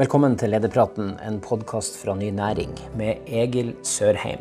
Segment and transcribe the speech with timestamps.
[0.00, 4.40] Velkommen til Lederpraten, en podkast fra Ny Næring med Egil Sørheim.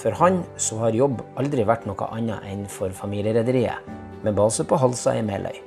[0.00, 3.86] For han så har jobb aldri vært noe annet enn for familierederiet,
[4.26, 5.60] med base på Halsa i Meløy.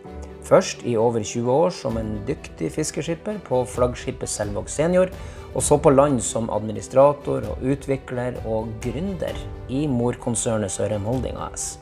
[0.44, 5.16] Først i over 20 år som en dyktig fiskeskipper på flaggskipet Selvåg Senior,
[5.54, 9.40] og så på land som administrator og utvikler og gründer
[9.72, 11.78] i morkonsernet Sørheim Holding AS.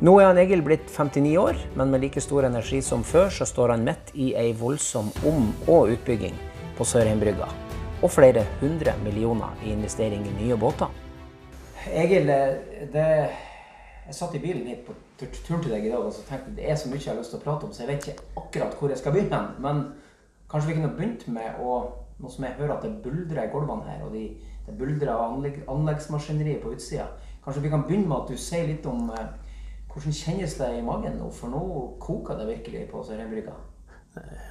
[0.00, 3.44] Nå er han Egil blitt 59 år, men med like stor energi som før, så
[3.44, 6.38] står han midt i ei voldsom om- og utbygging
[6.78, 7.44] på Sørheimbrygga.
[8.00, 10.88] Og flere hundre millioner i investering i nye båter.
[11.92, 12.32] Egil,
[12.94, 13.04] det,
[14.06, 16.70] jeg satt i bilen hit på tur- til deg i dag og så tenkte det
[16.70, 18.80] er så mye jeg har lyst til å prate om, så jeg vet ikke akkurat
[18.80, 19.42] hvor jeg skal begynne.
[19.60, 19.84] Men
[20.48, 21.80] kanskje vi kunne begynt med å
[22.20, 24.26] Nå som jeg hører at det buldrer i gulvene her, og de,
[24.66, 27.06] det buldrer av anlegg, anleggsmaskineriet på utsida.
[27.44, 29.30] Kanskje vi kan begynne med at du sier litt om eh,
[29.92, 31.30] hvordan kjennes det i magen nå?
[31.34, 31.62] For nå
[32.02, 33.52] koker det virkelig på Sørheimbrygga.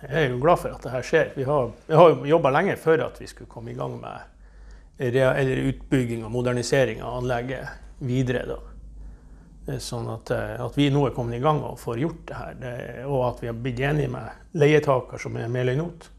[0.07, 1.31] Jeg er jo glad for at det her skjer.
[1.35, 4.35] Vi har, vi har jobba lenge før at vi skulle komme i gang med
[4.99, 7.67] eller utbygging og modernisering av anlegget
[8.03, 8.41] videre.
[8.49, 9.77] Da.
[9.79, 12.53] Sånn at, eh, at vi nå er kommet i gang og får gjort det her,
[12.59, 12.71] det,
[13.05, 16.09] og at vi har blitt enige med leietaker som er Meløy Not,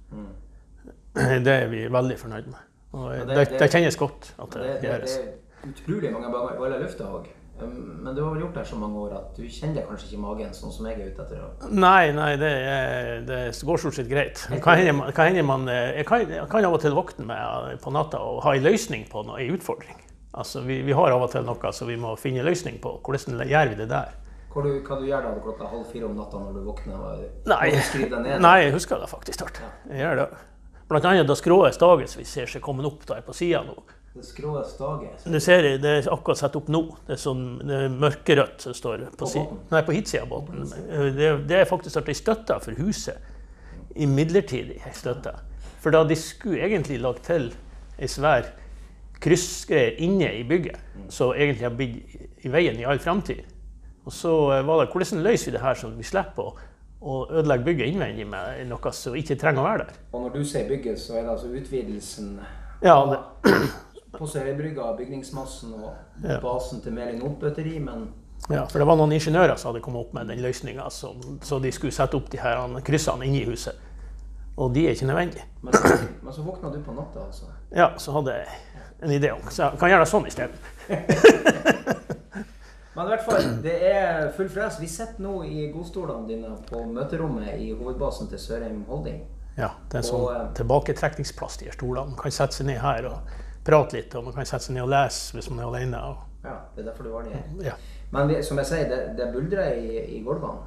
[1.17, 2.61] det er vi veldig fornøyd med.
[2.93, 5.17] Og det, det- det, kjennes godt at Det, det, det, gjøres.
[5.19, 7.27] er utrolig mange baller i lufta òg.
[7.61, 10.23] Men du har vel gjort det her så mange år at du kjenner kanskje ikke
[10.23, 11.73] magen sånn som jeg er ute etter?
[11.73, 14.45] Nei, nei, det, er, det går stort sett greit.
[14.51, 17.29] Det kan hende kan hende man eh, jeg, kan, jeg kan av og til våkne
[17.29, 20.01] med eh, på natta og ha en løsning på noe, en utfordring.
[20.31, 22.97] Altså, vi, vi har av og til noe som vi må finne en løsning på.
[23.05, 24.17] Hvordan gjør vi det der?
[24.51, 27.27] Hva du, hva du gjør da klokka halv fire om natta når du våkner?
[27.51, 28.41] Nei, du deg ned?
[28.43, 29.61] nei jeg husker det faktisk snart.
[29.87, 30.31] Jeg gjør det.
[30.91, 33.77] Blant annet da skrået dagens vi ser seg kommet opp der på sida nå.
[34.15, 35.23] Det skrå staget.
[35.31, 36.81] Du ser det, det er akkurat satt opp nå.
[37.07, 40.65] Det er sånn det er mørkerødt som står på, si, nei, på hitsida av båten.
[41.15, 43.21] Det, er- det er faktisk at de støtta for huset.
[43.95, 45.37] I midlertidig støtte.
[45.83, 47.53] For da de skulle egentlig lagt til
[48.01, 48.51] ei svær
[49.21, 50.79] kryssgreie inne i bygget,
[51.13, 53.43] som egentlig har blitt i veien i all framtid.
[54.09, 56.55] Og så eh, var det hvordan løser vi det her så vi slipper å,
[57.01, 59.99] å ødelegge bygget innvendig med noe som ikke trenger å være der.
[60.17, 62.33] Og når du sier bygget, så er det altså utvidelsen
[62.83, 63.21] Ja, det,
[64.21, 65.93] på Sørøybrygga, bygningsmassen og
[66.23, 66.39] Ja.
[66.45, 68.09] basen til Meling Notbøteri, men
[68.51, 71.73] Ja, for det var noen ingeniører som hadde kommet opp med den løsninga, så de
[71.73, 73.75] skulle sette opp de her kryssene inni huset.
[74.57, 75.45] Og de er ikke nødvendige.
[75.63, 77.45] Men så, men så våkna du på natta, altså?
[77.73, 78.47] Ja, så hadde jeg
[79.03, 80.57] en idé om Så jeg kan gjøre det sånn isteden.
[82.95, 84.81] Men i hvert fall, det er full fres.
[84.81, 89.21] Vi sitter nå i godstolene dine på møterommet i hovedbasen til Sørheim Holding.
[89.57, 92.11] Ja, det er en Og, eh, sånn tilbaketrekningsplass, de her stolene.
[92.11, 93.19] Man kan sette seg ned her og
[93.65, 96.03] prate litt, og man kan sette seg ned og lese hvis man er alene.
[96.11, 97.65] Og, Ja, det er derfor du var nede.
[97.65, 97.75] ja.
[98.11, 100.65] Men som jeg sier, det, det buldrer i, i gulvene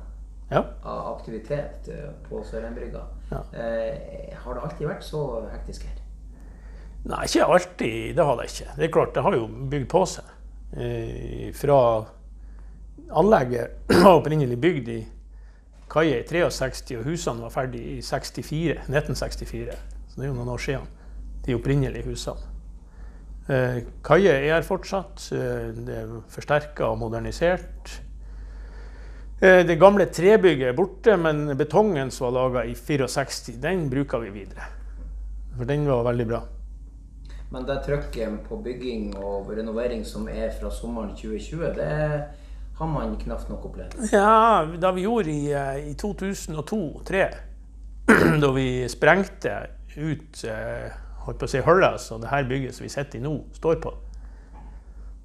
[0.52, 0.62] ja.
[0.84, 3.02] av aktivitet eh, på Sørheimbrygga.
[3.32, 3.42] Ja.
[3.52, 5.98] Eh, har det alltid vært så hektisk her?
[7.03, 8.14] Nei, ikke alltid.
[8.16, 8.76] Det har det ikke.
[8.78, 10.30] Det er klart, det har jo bygd på seg.
[10.78, 11.80] Eh, fra
[13.12, 15.02] anlegget var opprinnelig bygd i
[15.94, 19.78] kaia i 63, og husene var ferdig i 64, 1964.
[20.08, 20.88] Så det er jo noen år siden.
[21.44, 22.53] De opprinnelige husene.
[23.48, 25.28] Eh, kaia er her fortsatt.
[25.36, 27.98] Eh, det er forsterka og modernisert.
[29.44, 34.24] Eh, det gamle trebygget er borte, men betongen som var laga i 64, den bruker
[34.24, 34.70] vi videre.
[35.58, 36.40] For den var veldig bra.
[37.52, 41.90] Men det trøkket på bygging og renovering som er fra sommeren 2020, det
[42.80, 44.00] har man knapt nok opplevd.
[44.16, 45.52] Ja, da vi gjorde i,
[45.92, 47.28] i 2002-2003,
[48.44, 49.53] da vi sprengte
[49.94, 53.23] ut eh, holdt på å si hullet som det her bygget som vi sitter i
[53.23, 53.94] nå, står på,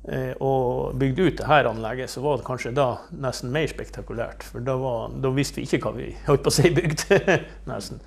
[0.08, 4.46] eh, og bygde ut det her anlegget, så var det kanskje da nesten mer spektakulært.
[4.46, 8.00] For da, var, da visste vi ikke hva vi holdt på å si bygde, nesten.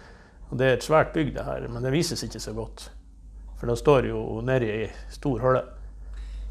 [0.52, 2.90] Og det er et svært bygg, det her, men det vises ikke så godt.
[3.59, 5.62] For det står jo nedi ei stor hulle.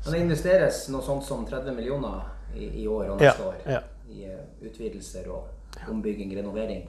[0.05, 2.23] Men det investeres noe sånt som 30 millioner
[2.55, 3.81] i, i år og Ja, neste år ja.
[4.09, 6.87] i eh, utvidelser og ombygging, renovering.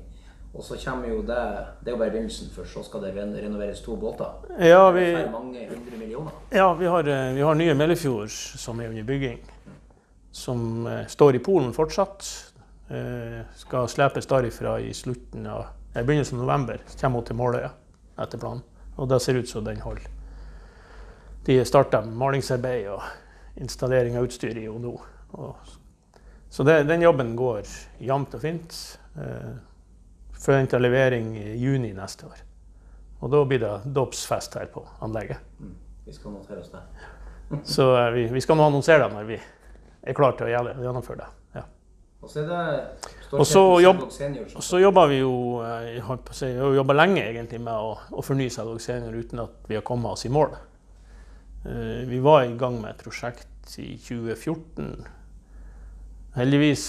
[0.54, 1.44] Og så kommer jo det
[1.82, 4.34] Det er jo bare begynnelsen, for så skal det renoveres to båter.
[4.60, 6.32] Ja, vi, Det er mange hundre millioner.
[6.52, 9.40] Ja, vi har, eh, vi har nye Mellefjord som er under bygging.
[10.32, 12.52] Som eh, står i Polen fortsatt.
[12.90, 15.66] Eh, skal slepes derifra i slutten av
[15.96, 16.82] eh, begynnelsen av november.
[16.88, 17.70] Så kommer hun til Måløya
[18.20, 18.64] etter planen.
[18.98, 20.10] Og det ser ut som den holder.
[21.46, 23.02] De starter malingsarbeid og
[23.56, 25.54] installering av utstyr i henne nå.
[26.50, 27.64] Så det, den jobben går
[28.04, 28.76] jevnt og fint.
[30.42, 32.40] Forventa levering i juni neste år.
[33.22, 35.38] Og da blir det dåpsfest her på anlegget.
[35.62, 35.76] Mm.
[36.08, 36.82] Vi skal notere oss det.
[37.76, 40.52] Så eh, vi, vi skal nå annonsere det når vi er klare til å
[40.82, 41.28] gjennomføre det.
[41.60, 41.66] Ja.
[42.22, 45.34] Og så er det Og så jobb- jobba vi jo
[45.66, 46.50] eh, si,
[46.80, 50.26] jobba lenge egentlig med å, å fornye Selvåg senior uten at vi har kommet oss
[50.26, 50.58] i mål.
[51.66, 55.06] Eh, Vi var i gang med et prosjekt i 2014.
[56.36, 56.86] Heldigvis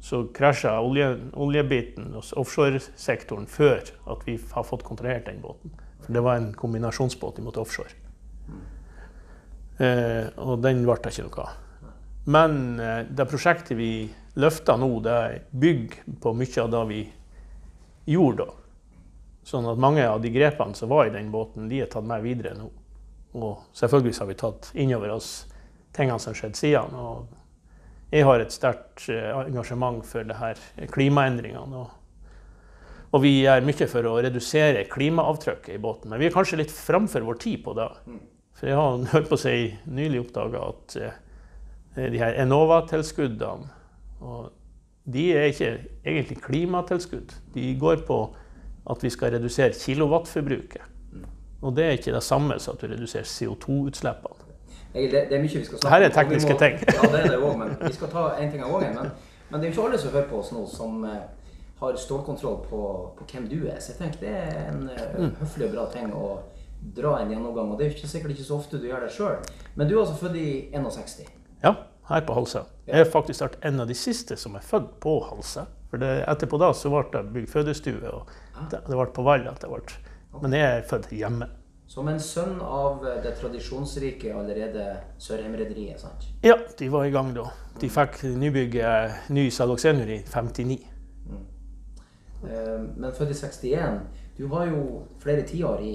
[0.00, 5.74] så krasja olje, oljebiten hos offshoresektoren før at vi har fått kontrollert den båten.
[6.00, 7.92] For det var en kombinasjonsbåt imot offshore.
[9.80, 11.58] Eh, og den ble det ikke noe av.
[12.30, 13.92] Men eh, det prosjektet vi
[14.40, 15.20] løfter nå, det
[15.50, 17.02] bygger på mye av det vi
[18.14, 18.56] gjorde da.
[19.50, 22.24] Sånn at mange av de grepene som var i den båten, de er tatt med
[22.24, 22.68] videre nå.
[23.40, 25.30] Og selvfølgelig har vi tatt innover oss
[25.96, 26.96] tingene som skjedde siden.
[26.96, 27.39] Og
[28.10, 30.60] jeg har et sterkt eh, engasjement for det her
[30.90, 31.84] klimaendringene.
[33.10, 36.10] Og, vi gjør mye for å redusere klimaavtrykket i båten.
[36.10, 37.88] Men vi er kanskje litt framfor vår tid på det.
[38.58, 39.56] For jeg har hørt på å si,
[39.90, 41.20] nylig oppdaga at eh,
[42.10, 43.78] de her Enova-tilskuddene
[45.10, 45.70] de er ikke
[46.04, 47.32] egentlig klimatilskudd.
[47.54, 48.18] De går på
[48.90, 50.82] at vi skal redusere kilowattforbruket.
[51.60, 54.49] Og det er ikke det samme som at du reduserer CO2-utslippene.
[54.94, 56.78] Det, det er mye vi skal snakke Her er om, og vi tekniske ting.
[56.94, 58.96] ja, det er det òg, men vi skal ta en ting av gangen.
[58.96, 59.10] Men,
[59.50, 61.20] men det er jo ikke alle som hører på oss nå, som eh,
[61.80, 62.80] har stålkontroll på,
[63.18, 63.78] på hvem du er.
[63.80, 65.30] Så jeg tenker det er en eh, Mm.
[65.40, 66.30] høflig og bra ting å
[66.96, 67.70] dra en gjennomgang.
[67.72, 69.38] Og det er jo ikke, sikkert ikke så ofte du gjør det sjøl.
[69.76, 71.28] Men du er altså født i 61.
[71.62, 71.74] Ja,
[72.10, 72.64] her på Halsa.
[72.88, 75.66] Jeg er faktisk vært en av de siste som er født på Halsa.
[75.90, 78.30] For det, etterpå da så ble det bygd fødestue, og
[78.70, 79.82] det, det ble på Vall at det ble.
[80.42, 81.48] Men jeg er født hjemme.
[81.90, 84.84] Som en sønn av eh, det tradisjonsrike allerede
[85.18, 86.28] Sørheim-rederiet, sant?
[86.46, 87.48] Ja, de var i gang da.
[87.82, 90.78] De fikk nybygget ny saloxenur i 59.
[91.26, 91.42] Mm.
[92.94, 93.98] Men født i 61.
[94.38, 95.94] Du har jo flere tiår i,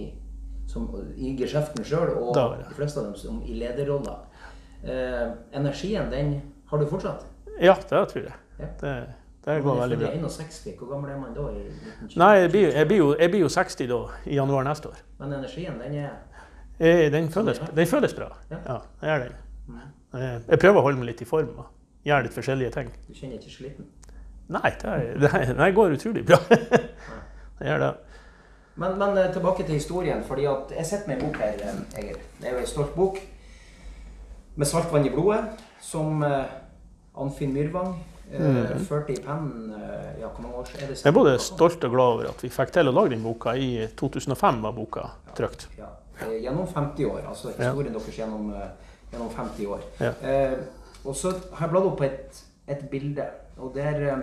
[0.69, 2.67] som, i geskjeften sjøl, og Da ja.
[2.67, 4.27] de fleste av dem som i lederroller.
[4.83, 6.35] Eh, energien, den
[6.69, 7.23] har du fortsatt?
[7.55, 8.35] Ja, det tror jeg.
[8.59, 8.67] Ja.
[8.81, 8.93] Det,
[9.45, 10.09] det går veldig bra.
[10.29, 10.77] 61.
[10.79, 11.41] Hvor gammel er man da?
[11.53, 12.17] i 1920?
[12.17, 15.01] Nei, jeg blir, jeg, blir jo, jeg blir jo 60 da, i januar neste år.
[15.19, 16.09] Men energien, den er
[16.79, 18.31] jeg, Den føles, den føles bra.
[18.51, 18.57] Ja.
[18.65, 19.35] Ja, det gjør den.
[20.15, 21.65] Eh, Jeg prøver å holde meg litt i form og
[22.07, 22.89] gjøre litt forskjellige ting.
[23.07, 23.85] Du kjenner ikke sliten?
[24.47, 26.37] Nei, det, er- det, går utrolig bra.
[27.59, 27.91] Det gjør det.
[28.75, 30.23] Men, men eh, tilbake til historien.
[30.27, 31.77] fordi at Jeg sitter med en bok her, Eger.
[32.01, 32.17] Egil.
[32.41, 33.21] Det er jo en stolt bok
[34.55, 35.45] med saltvann i blodet,
[35.81, 36.43] som eh,
[37.17, 37.95] Anfinn Myrvang
[38.31, 41.83] eh, førte i pennen eh, Ja, hvor mange år er det Jeg er både stolt
[41.83, 43.53] og glad over at vi fikk til å lage den boka.
[43.55, 45.67] I 2005 var boka trykt.
[45.77, 45.89] Ja,
[46.21, 46.31] ja.
[46.49, 47.21] gjennom 50 år.
[47.27, 47.69] Altså Ja.
[47.69, 48.67] historien deres gjennom, eh,
[49.11, 49.79] gjennom 50 år.
[49.99, 50.11] Ja.
[50.23, 50.57] Eh,
[51.05, 53.25] og så har jeg bladd opp på et, et bilde.
[53.57, 54.17] Og der eh,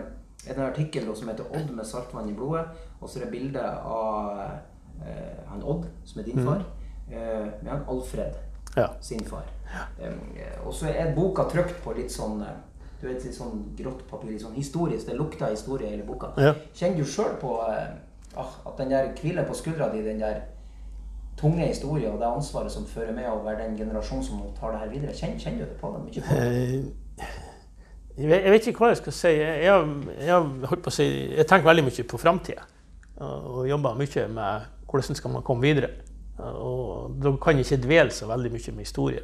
[0.49, 2.67] er det en artikkel som heter 'Odd med saltvann i blodet'.
[3.01, 4.41] Og så er det bilde av
[5.07, 6.65] eh, han Odd, som er din far, far,
[7.13, 8.35] eh, med han Alfred,
[8.77, 8.87] Ja.
[9.01, 9.45] sin far.
[10.01, 12.49] Eh, og så er boka trykt på litt sånn eh,
[13.03, 15.09] du vet, litt sånn grått papir, litt sånn historisk.
[15.09, 16.33] Det lukter historie i hele boka.
[16.39, 16.55] Ja.
[16.79, 17.89] Kjenner du sjøl på eh,
[18.39, 20.45] ah, at den der hviler på skuldra di, den der
[21.41, 24.85] tunge historien og det ansvaret som fører med å være den generasjonen som tar det
[24.85, 25.17] her videre?
[25.19, 26.23] Kjenner, kjenner du det på det mye?
[26.29, 27.27] På det?
[27.27, 27.41] Eh,
[28.23, 29.35] Jeg vet, ikke hva jeg skal si.
[29.41, 29.85] Jeg,
[30.21, 32.67] jeg, si, jeg tenker veldig mye på framtida.
[33.23, 35.89] Og jobber mye med hvordan skal man komme videre.
[36.39, 39.23] Og da kan jeg ikke dvele så veldig mye med historie.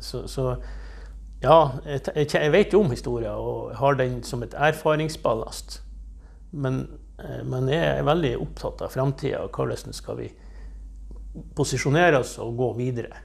[0.00, 0.54] Så, så
[1.42, 5.80] ja, jeg, jeg, vet jo om historien og har den som et erfaringsballast.
[6.52, 6.84] Men,
[7.18, 10.30] eh, men jeg er veldig opptatt av framtida og hvordan skal vi
[11.56, 13.22] posisjonere oss og gå videre.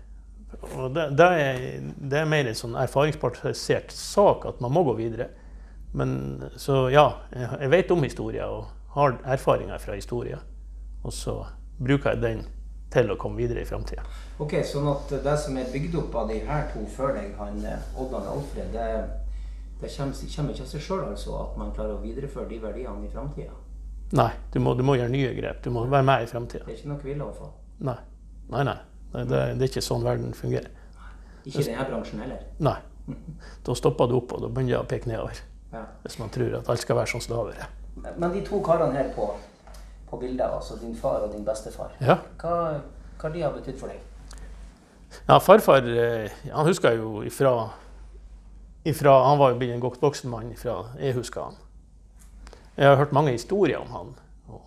[0.77, 1.65] Og det, det, er,
[1.97, 5.29] det er mer en sånn erfaringsbasert sak at man må gå videre.
[5.97, 6.11] Men
[6.59, 10.41] så ja, jeg vet om historien og har erfaringer fra historien.
[11.05, 11.39] Og så
[11.77, 12.47] bruker jeg den
[12.93, 14.03] til å komme videre i framtida.
[14.39, 17.57] Ok, sånn at det som er bygd opp av de her to før deg, han
[17.65, 18.89] eh, og Alfred, det,
[19.81, 23.07] det kommer, kommer ikke av seg sjøl altså, at man klarer å videreføre de verdiene
[23.07, 23.55] i framtida?
[24.17, 25.63] Nei, du må, du må gjøre nye grep.
[25.65, 26.63] Du må være med i framtida.
[26.67, 27.49] Det er ikke noe hvile å få?
[27.89, 27.97] Nei.
[28.53, 28.77] Nei, nei.
[29.11, 30.69] Det, det, det er ikke sånn verden fungerer.
[31.43, 32.45] Ikke i denne bransjen heller?
[32.63, 32.77] Nei.
[33.65, 35.41] Da stopper du opp, og da begynner jeg å peke nedover.
[35.73, 35.81] Ja.
[36.05, 38.15] Hvis man tror at alt skal være sånn som det har vært.
[38.21, 39.27] Men de to karene her på,
[40.11, 42.19] på bildet, altså din far og din bestefar, Ja.
[42.39, 42.53] hva,
[43.19, 43.99] hva de har betydd for deg?
[45.27, 47.69] Ja, farfar eh, han husker jo ifra,
[48.83, 51.59] ifra Han var jo blitt en godt voksen mann ifra jeg husker han.
[52.77, 54.11] Jeg har hørt mange historier om han.
[54.47, 54.61] Og,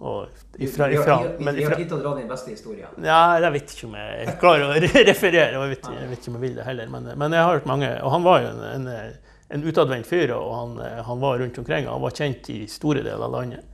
[0.00, 2.90] og ifra, ifra, har, ifra, vi har tid til å dra din beste historie.
[3.02, 4.76] ja, jeg vet ikke om jeg klarer å
[5.12, 5.56] referere.
[5.56, 6.92] og Jeg vet, jeg vet ikke om jeg vil det heller.
[6.92, 7.90] Men, men jeg har hørt mange.
[8.04, 9.16] Og han var jo en, en,
[9.56, 10.76] en utadvendt fyr, og han,
[11.08, 11.88] han var rundt omkring.
[11.88, 13.66] Han var kjent i store deler av landet.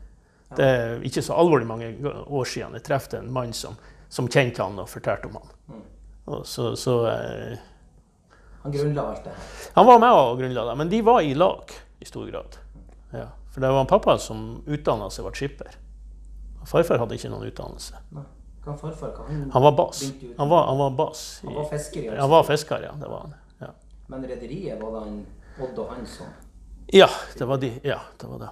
[0.55, 3.75] Det er ikke så alvorlig mange år siden jeg traff en mann som,
[4.09, 5.56] som kjente han og fortalte om han.
[6.27, 7.59] Og så, så eh,
[8.63, 9.51] Han grunnla alt det her.
[9.77, 11.71] Han var med og grunnla det, men de var i lag
[12.03, 12.57] i stor grad.
[13.13, 13.29] Ja.
[13.55, 15.77] For det var en pappa som utdanna seg, ble skipper.
[16.67, 18.01] Farfar hadde ikke noen utdannelse.
[18.17, 18.25] Nei.
[18.67, 19.13] Hva farfar?
[19.15, 20.01] Hva han, Han var bass.
[20.39, 21.21] Han var, han var bass.
[21.45, 22.93] han i- var fisker Han var fisker, ja.
[22.99, 23.35] Det var han.
[23.61, 23.69] Ja.
[24.11, 25.21] Men rederiet var det han
[25.63, 26.27] Odd og han som
[26.93, 27.71] ja, det var de.
[27.83, 28.49] Ja, det var det.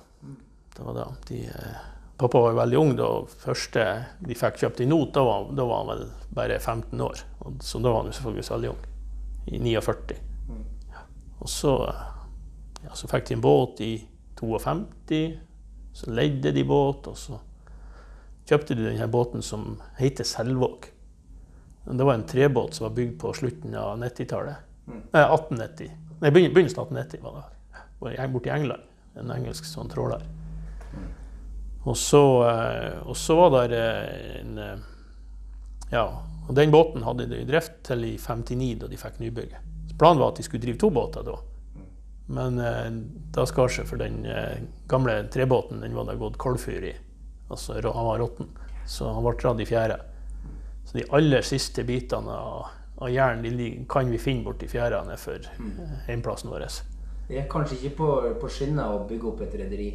[0.77, 1.05] Det var det.
[1.29, 1.75] De, eh,
[2.19, 3.09] pappa var jo veldig ung da
[3.45, 3.85] første
[4.27, 5.13] de fikk kjøpt i not.
[5.15, 7.21] Da var, da var han vel bare 15 år.
[7.45, 8.85] Og, så da var han jo selvfølgelig ung.
[9.47, 10.17] I 49.
[10.91, 11.03] Ja.
[11.39, 12.05] Og så, eh,
[12.85, 13.93] ja, så fikk de en båt i
[14.41, 15.39] 52.
[15.95, 17.39] Så leide de båt, og så
[18.49, 20.91] kjøpte de denne båten som heter Selvåg.
[21.85, 24.57] Det var en trebåt som var bygd på slutten av 90-tallet.
[24.89, 25.91] Eh, 1890.
[26.21, 27.45] Nei, begynnelsen av 1890 var det.
[28.01, 28.83] Var Borte i England.
[29.21, 30.25] En engelsk sånn tråler.
[31.85, 33.85] Og så, eh, og så var det
[34.41, 34.91] en eh,
[35.93, 36.07] Ja,
[36.49, 39.73] og den båten hadde de i drift til i 59, da de fikk nybygget.
[39.89, 41.39] Så planen var at de skulle drive to båter da.
[42.27, 42.91] Men eh,
[43.37, 46.95] da skar seg for den eh, gamle trebåten, den var det gått koldfyr i.
[47.49, 48.49] Altså han var råtten.
[48.89, 49.99] Så han ble dratt i fjære.
[50.85, 53.45] Så de aller siste bitene av, av jern
[53.89, 56.69] kan vi finne borti fjæra nedfor eh, heimplassen vår.
[57.29, 58.11] Det er kanskje ikke på,
[58.41, 59.93] på skinner å bygge opp et rederi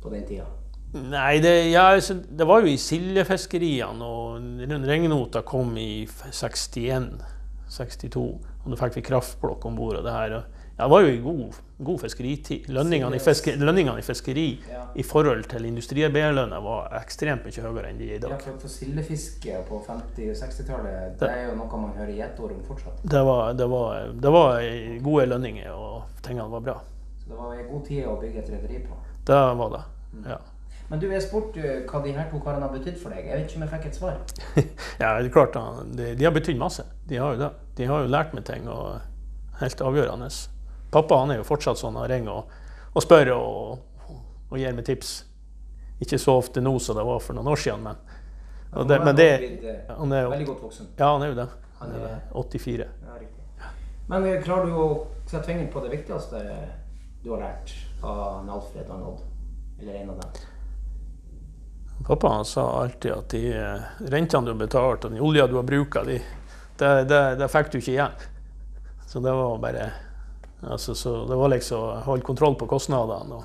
[0.00, 0.48] på den tida.
[0.94, 7.10] Nei, det, ja, altså, det var jo i sildefiskeriene, og regnota kom i 61,
[7.68, 8.22] 62.
[8.64, 9.98] Og da fikk vi kraftblokk om bord.
[10.04, 10.36] det her.
[10.76, 12.66] Ja, det var jo i god, god fiskeritid.
[12.72, 14.82] Lønningene i, fiske, lønningene i fiskeri Ja.
[14.94, 18.42] i forhold til industriarbeiderlønna var ekstremt mye høyere enn de er i Ja, dag.
[18.44, 22.64] for, for sildefiske på 50- og 60-tallet, det er jo noe man hører gjetord om
[22.68, 23.00] fortsatt.
[23.04, 24.60] Det var, det, var, det var
[25.02, 26.76] gode lønninger, og tingene var bra.
[27.24, 29.00] Så det var en god tid å bygge et rederi på.
[29.26, 29.84] Det var det.
[30.28, 30.38] Ja.
[30.90, 33.26] Men du, jeg spurte hva de her to karene har betydd for deg.
[33.26, 34.18] Jeg vet ikke om jeg fikk et svar.
[35.02, 35.56] Ja, det er klart,
[35.98, 36.84] de, de har betydd masse.
[37.10, 37.48] De har jo det.
[37.80, 39.00] De har jo lært meg ting, og
[39.60, 40.28] helt avgjørende.
[40.94, 42.54] Pappa han er jo fortsatt sånn, han ringer og,
[42.94, 44.14] og spør og,
[44.50, 45.16] og gir meg tips.
[46.00, 47.98] Ikke så ofte nå som det var for noen år siden, men,
[48.76, 50.90] og det, Han men det eh, han er, jo- Veldig godt voksen.
[51.00, 51.48] Ja, han er jo det.
[51.80, 52.86] Han Han er- er 84.
[53.08, 53.70] Ja, riktig.
[54.08, 54.88] Men eh, klarer du å
[55.26, 56.42] sette fingeren på det viktigste
[57.24, 57.72] du har lært
[58.06, 59.24] av Alfred og Odd?
[59.80, 60.44] Eller en av dem?
[62.06, 65.56] Pappa han sa alltid at de eh, rentene du har betalt og den olja du
[65.58, 66.20] har bruka, de,
[66.78, 68.20] det, det, det fikk du ikke igjen.
[69.06, 69.88] Så det var bare
[70.60, 73.44] altså, så Det var liksom holde kontroll på kostnadene og,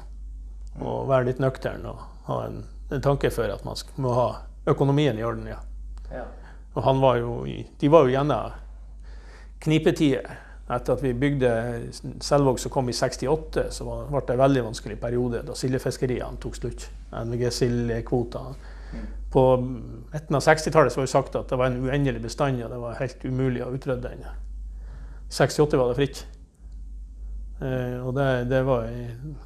[0.82, 4.30] og være litt nøktern og ha en, en tanke for at man må ha
[4.70, 5.48] økonomien i orden.
[5.48, 5.58] ja.
[6.12, 6.25] Ja.
[6.74, 7.46] Og han var jo
[7.80, 8.51] de var jo gjennom
[9.62, 10.38] knipetider.
[10.72, 11.50] Etter at vi bygde
[12.24, 16.56] Selvåg som kom i 68, så ble det en veldig vanskelig periode da sildefiskeriene tok
[16.60, 16.86] slutt.
[17.12, 18.70] NVG-sildekvotene.
[19.32, 19.44] På
[20.12, 23.00] midten av 60-tallet var det sagt at det var en uendelig bestand, og det var
[23.00, 24.25] helt umulig å utrydde den.
[24.28, 26.25] I 68 var det fritt.
[27.62, 28.90] Eh, og, det, det var,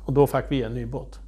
[0.05, 1.19] og da fikk vi en ny båt.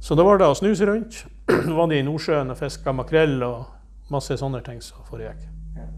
[0.00, 1.24] Så da var det å snuse rundt.
[1.50, 5.46] Nå var de i Nordsjøen og fiska makrell og masse sånne ting som foregikk.
[5.76, 5.88] Ja.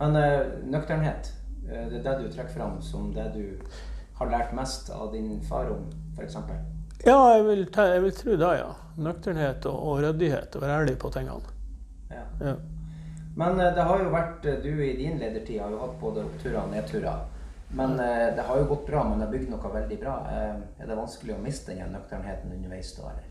[0.00, 1.32] Men eh, nøkternhet,
[1.70, 3.44] det er det du trekker fram som det du
[4.20, 5.86] har lært mest av din far om,
[6.16, 6.36] f.eks.?
[7.06, 8.70] Ja, jeg vil, jeg vil tro det, ja.
[9.00, 10.58] Nøkternhet og, og ryddighet.
[10.60, 11.54] Være ærlig på tingene.
[12.10, 12.26] Ja.
[12.44, 12.54] Ja.
[13.40, 16.26] Men eh, det har jo vært, eh, du i din ledertid har jo hatt både
[16.26, 17.22] oppturer og nedturer.
[17.78, 20.16] Men eh, det har jo gått bra, det har bygd noe veldig bra.
[20.28, 23.29] Eh, Er det vanskelig å miste den nøkternheten underveis da, eller?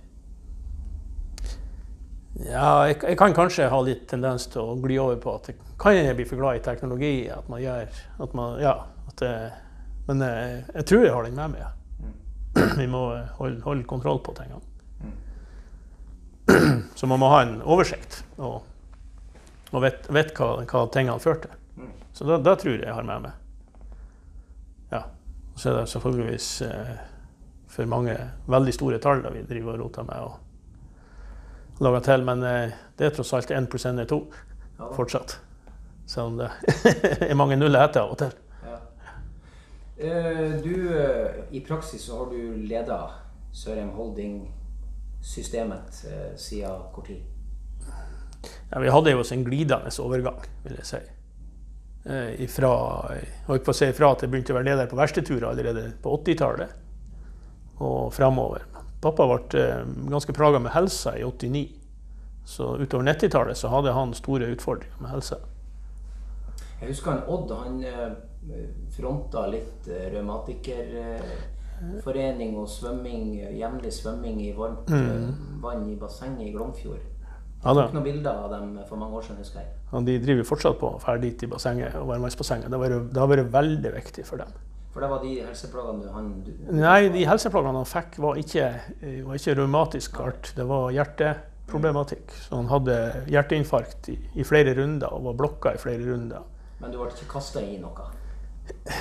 [2.39, 5.57] Ja, jeg, jeg kan kanskje ha litt tendens til å gli over på at jeg
[5.79, 7.13] kan jeg bli for glad i teknologi.
[7.33, 7.89] At man gjør
[8.23, 8.75] at man, ja,
[9.11, 9.33] at det,
[10.07, 11.59] Men jeg, jeg tror jeg har den med meg.
[11.65, 11.71] ja.
[12.81, 14.63] Vi må eh, holde, holde kontroll på tingene.
[16.95, 18.63] Så man må ha en oversikt og,
[19.69, 21.55] og vet hva, hva tingene fører til.
[21.77, 21.93] Mm.
[22.15, 23.31] Så da, da tror jeg jeg har med meg.
[24.89, 25.03] Ja.
[25.59, 26.93] Så er det selvfølgeligvis eh,
[27.69, 28.15] for mange
[28.49, 30.48] veldig store tall da vi driver og roter med og
[31.79, 34.19] lager til, men eh, det er tross alt én pluss én er to
[34.95, 35.37] fortsatt.
[36.09, 36.49] Selv om det
[37.29, 38.33] er mange nuller etter av og til.
[38.65, 38.77] Ja.
[39.97, 42.99] Eh, Du, eh, i praksis så har du leda
[43.55, 45.93] Sørheim Holding-systemet
[46.37, 47.21] siden hvor tid?
[48.69, 50.97] Ja, vi hadde jo en glidende overgang, vil jeg si.
[52.45, 52.69] Ifra,
[53.49, 56.13] holdt på å si ifra at jeg begynte å være leder på verkstedturer allerede på
[56.21, 56.69] 80-tallet
[57.83, 58.61] og framover.
[59.01, 61.69] Pappa ble eh, ganske plaga med helsa i 89.
[62.45, 65.35] Så utover 90-tallet så hadde han store utfordringer med helsa.
[66.79, 68.11] Jeg husker han Odd, han eh,
[68.95, 73.23] fronta litt eh, revmatikerforening og svømming,
[73.59, 75.31] jevnlig svømming i varmt mm.
[75.63, 77.03] vann i bassenget i Glomfjord.
[77.63, 77.73] Ja.
[77.75, 79.69] Tok noen bilder av dem for mange år siden, husker jeg.
[79.91, 82.67] Ja, de driver fortsatt på å dra dit i bassenget og varmvannsbassenget.
[82.71, 84.51] Det har vært veldig viktig for dem.
[84.93, 88.69] For det var de helseplagene han du, Nei, de helseplagene han fikk, var ikke,
[89.01, 90.53] eh, var ikke revmatisk art.
[90.57, 92.33] Det var hjerteproblematikk.
[92.47, 92.95] Så han hadde
[93.29, 96.47] hjerteinfarkt i, i flere runder og var blokka i flere runder.
[96.79, 98.09] Men du ble ikke kasta i noe?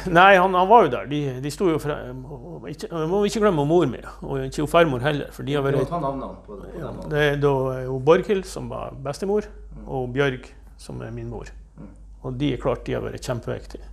[0.09, 1.09] Nei, han, han var jo der.
[1.11, 4.71] De, de sto jo fra, og ikke, Må ikke glemme mor mi, og ikke hun
[4.71, 5.33] farmor heller.
[5.35, 6.92] For de har vært ta navnene på, på ja.
[7.12, 7.54] Det er da
[7.85, 9.49] jo Borghild, som var bestemor,
[9.87, 10.49] og Bjørg,
[10.80, 11.50] som er min mor.
[11.78, 11.92] Mm.
[12.25, 13.88] Og de er klart de har vært kjempeviktige.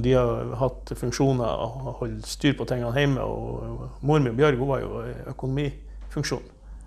[0.00, 3.20] De har hatt funksjoner og holdt styr på tingene hjemme.
[3.24, 5.02] Og mor mi, Bjørg, hun var jo
[5.34, 6.46] økonomifunksjon.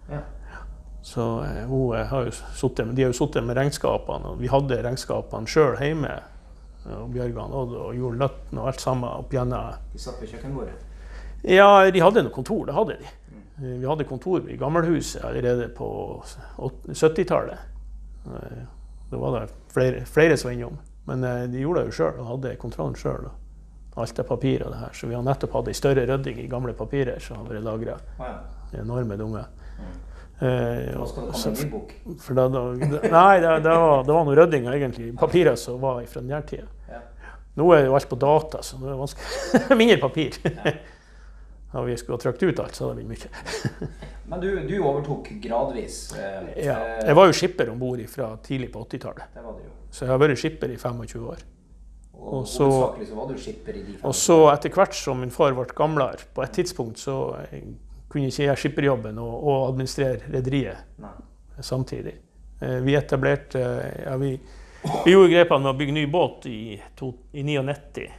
[0.10, 0.22] Ja.
[1.06, 4.50] Så eh, hun eh, har jo suttet, de har jo sittet med regnskapene, og vi
[4.50, 6.16] hadde regnskapene sjøl hjemme.
[6.86, 10.76] Og Bjørgan og, og gjorde nøttene og alt sammen opp gjennom De satt ved kjøkkenbordet.
[11.50, 13.14] Ja, de hadde noe kontor, det hadde de.
[13.62, 15.88] Eh, Vi hadde kontor i gammelhuset allerede på
[16.90, 17.58] 70-tallet.
[18.26, 18.64] Eh,
[19.12, 20.78] Da var det flere, flere som var innom.
[21.06, 23.28] Men eh, de gjorde det jo sjøl og hadde kontrollen sjøl.
[23.96, 24.94] Alt er papir og det her.
[24.98, 27.98] Så vi har nettopp hatt ei større rydding i gamle papirer som har vært lagra.
[28.76, 29.46] Enorme dunger.
[29.80, 29.94] Mm.
[30.36, 34.66] Eh, og- det så- for da, da, nei, det, det, var, det var noe rydding
[34.68, 35.14] egentlig.
[35.18, 36.68] Papirer som var fra den her tida.
[36.90, 37.00] Ja.
[37.56, 39.78] Nå er jo alt på data, så nå er det vanskelig.
[39.80, 40.36] mindre papir.
[41.74, 43.88] Ja, vi skulle ha trykt ut alt, så hadde det blitt mye.
[44.32, 46.12] Men du, du overtok gradvis.
[46.20, 46.76] eh, Ja.
[46.84, 49.24] eh, Jeg var jo skipper om bord fra tidlig på 80-tallet,
[49.96, 51.44] Så jeg har vært skipper i 25 år.
[52.16, 52.68] Og, så-.
[54.04, 57.64] Og så etter hvert som min far ble gamlere, på et tidspunkt så eh,
[58.12, 61.00] kunne ikke jeg skipperjobben og, og administrere rederiet
[61.64, 62.16] samtidig.
[62.62, 63.62] Eh, Vi etablerte
[64.06, 64.34] ja, vi,
[65.06, 66.60] vi gjorde grepene med å bygge ny båt i,
[67.00, 68.10] to, i 99.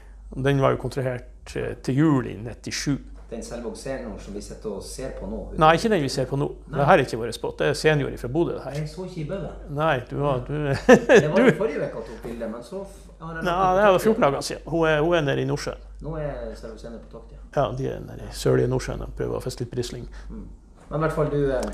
[0.48, 2.96] Den var jo kontrahert eh, til jul i 97.
[3.30, 5.40] Den Selvåg Senior som vi sitter og ser på nå.
[5.58, 6.46] Nei, ikke den vi ser på nå.
[6.70, 6.78] Nei.
[6.78, 7.56] Dette er ikke vår spot.
[7.58, 8.52] Det er senior fra Bodø.
[8.54, 8.76] det her.
[8.78, 9.50] Jeg så ikke i Bøve.
[9.74, 12.84] Nei, du har du, Det var jo forrige uke jeg tok bilde, men så
[13.20, 14.62] har jeg Nei, det er 14 dager siden.
[14.70, 15.82] Hun er, hun er nede i Nordsjøen.
[16.06, 17.42] Nå er Selvåg Senior på tokt, ja.
[17.56, 20.06] Ja, de er nede i sørlige Nordsjøen og prøver å fiske litt brisling.
[20.30, 21.70] Men i hvert fall du, eh,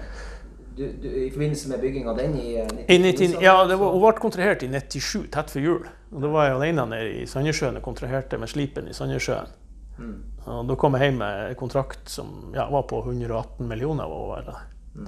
[0.78, 3.92] du, du I forbindelse med bygging av den i eh, I 19, ja, det var,
[3.92, 5.90] hun ble kontrahert i 97, tett før jul.
[6.14, 9.58] Og Da var jeg alene nede i Sandnessjøen og kontraherte med slipen i Sandnessjøen.
[9.98, 10.18] Mm.
[10.44, 14.08] Og Da kom jeg hjem med en kontrakt som ja, var på 118 millioner.
[14.08, 14.56] Var det.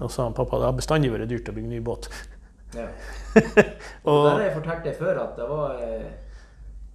[0.00, 2.08] Da sa han pappa det har bestandig vært dyrt å bygge ny båt.
[2.74, 2.88] Ja.
[3.34, 6.06] Der har jeg fortalt deg før at det var eh,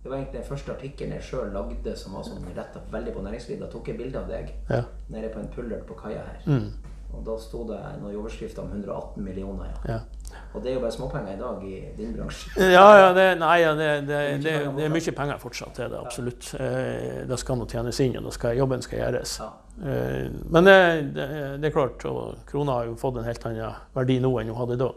[0.04, 3.23] det var egentlig den første artikkelen jeg sjøl lagde som var sånn retta veldig på
[3.25, 3.65] næringslivet.
[3.65, 4.84] Da tok jeg bilde av deg ja.
[5.12, 6.45] nede på en pullert på kaia her.
[6.47, 6.69] Mm,
[7.13, 9.71] Og da sto det noen overskrifter om 118 millioner.
[9.87, 9.95] Ja.
[9.97, 10.35] ja.
[10.53, 12.51] Og det er jo bare småpenger i dag i din bransje.
[12.75, 15.73] Ja, ja, det, nei, ja, det, det, det, det er mye penger fortsatt.
[15.77, 16.51] Det er det absolutt.
[16.59, 19.35] Eh, Det skal nå tjenes inn, og skal, jobben skal gjøres.
[19.41, 20.77] Eh, Men det,
[21.17, 21.27] det,
[21.63, 24.61] det er klart, og krona har jo fått en helt annen verdi nå enn hun
[24.61, 24.91] hadde da.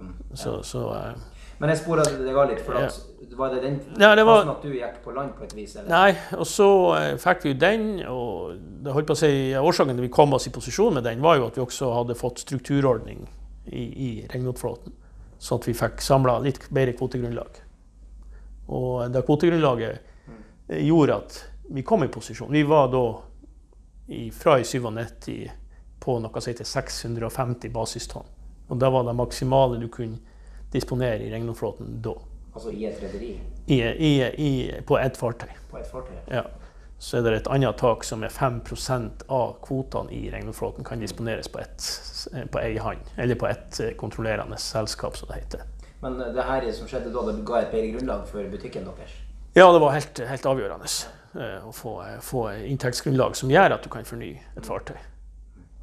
[0.00, 0.14] Mm.
[0.34, 1.12] Så, så eh,
[1.60, 2.96] Men jeg sporer deg av litt, for at,
[3.36, 5.76] var det den Ja, det var- at du gikk på land på et vis?
[5.76, 5.88] Eller?
[5.88, 9.96] Nei, og så eh, fikk vi jo den, og det holdt på å si, årsaken
[9.96, 12.40] til vi kom oss i posisjon med den, var jo at vi også hadde fått
[12.44, 13.28] strukturordning
[13.66, 14.92] i, i regnotflåten.
[15.38, 17.60] Sånn at vi fikk samla litt bedre kvotegrunnlag.
[18.68, 20.40] Og det kvotegrunnlaget mm.
[20.86, 22.52] gjorde at vi kom i posisjon.
[22.52, 23.04] Vi var da
[24.06, 25.50] i, fra i 97
[26.00, 28.32] på noe som heter 650 basistonn.
[28.68, 30.18] Og det var det maksimale du kunne
[30.72, 32.14] disponere i regnotflåten da.
[32.56, 33.34] Altså i et rederi?
[33.66, 34.52] I, i, i,
[34.88, 35.50] på ett fartøy.
[35.68, 36.14] På et fartøy?
[36.32, 36.46] Ja.
[36.98, 41.50] Så er det et annet tak som er 5% av kvotene i regnflåten kan disponeres
[41.52, 41.84] på, ett,
[42.48, 45.66] på ei hand, eller på ett eh, kontrollerende selskap, som det heter.
[46.00, 49.12] Men eh, det her som skjedde da, det ga et bedre grunnlag for butikken deres?
[49.52, 53.92] Ja, det var helt, helt avgjørende eh, å få, få inntektsgrunnlag som gjør at du
[53.92, 54.96] kan fornye et fartøy.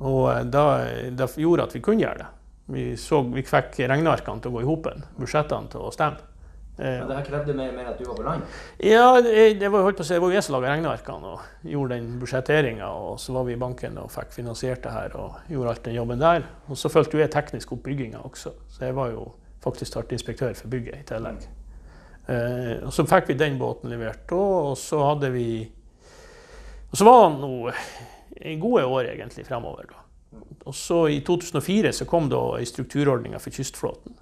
[0.01, 2.33] Og det gjorde at vi kunne gjøre det.
[2.73, 6.32] Vi, så, vi fikk regnearkene til å gå i hopen, budsjettene til å stemme.
[6.79, 8.43] Eh, Men det her krevde mer, mer at du var på land?
[8.81, 10.71] Ja, det, det var jo holdt på å si, det var jo jeg som laga
[10.73, 12.87] regnearkene og gjorde den budsjetteringa.
[12.89, 15.97] Og så var vi i banken og fikk finansiert det her og gjorde alt den
[15.99, 16.47] jobben der.
[16.69, 19.27] Og så fulgte jo jeg teknisk oppbygginga også, så jeg var jo
[19.63, 21.45] faktisk startinspektør for bygget i tillegg.
[22.27, 24.39] Eh, og så fikk vi den båten levert, da,
[24.71, 25.47] og så hadde vi
[26.93, 27.73] Og så var det noe
[28.61, 29.85] gode år egentlig fremover.
[29.89, 30.01] da.
[30.65, 34.15] Og så i 2004 så kom da ei strukturordning for kystflåten.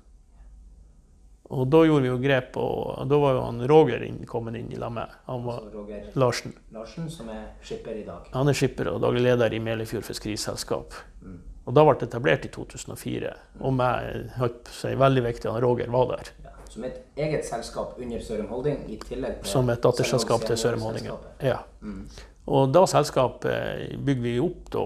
[1.51, 4.69] Og da gjorde vi jo grep, og da var jo han Roger inn, kommet inn
[4.71, 5.15] i lag med.
[5.27, 6.53] Han var Altså Roger Larsen.
[6.71, 8.29] Larsen, som er skipper i dag.
[8.31, 10.95] Han er skipper og daglig leder i Melefjord Fiskeriselskap.
[11.19, 11.41] Mm.
[11.67, 13.33] Og da ble det etablert i 2004.
[13.59, 16.31] Og meg, holdt å si, veldig viktig at han Roger var der.
[16.45, 16.55] Ja.
[16.71, 20.87] Som et eget selskap under Sørum Holding, i tillegg til Som et datterselskap til Sørum
[20.87, 21.11] Holding.
[21.43, 21.59] Ja.
[21.83, 22.05] Mm.
[22.47, 24.85] Og da selskapet bygde vi opp da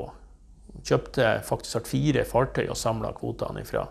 [0.86, 3.88] kjøpte faktisk fire fartøy og samla kvotene ifra.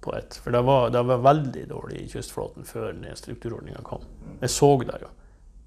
[0.00, 0.40] på ett.
[0.42, 4.04] For det var, det var veldig dårlig i kystflåten før strukturordninga kom.
[4.40, 5.08] Jeg så det jo.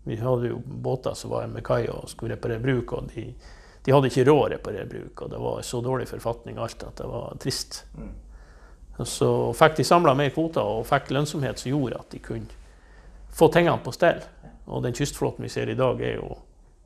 [0.04, 3.28] Vi hadde jo båter som var med kai og skulle reparere bruk, og de,
[3.86, 5.22] de hadde ikke råd å reparere bruk.
[5.22, 7.84] Og det var så dårlig forfatning alt at det var trist.
[7.98, 8.14] Mm.
[9.06, 12.60] så fikk de samla mer kvoter og fikk lønnsomhet som gjorde at de kunne
[13.32, 14.24] få tingene på stell.
[14.66, 16.36] Og den kystflåten vi ser i dag, er jo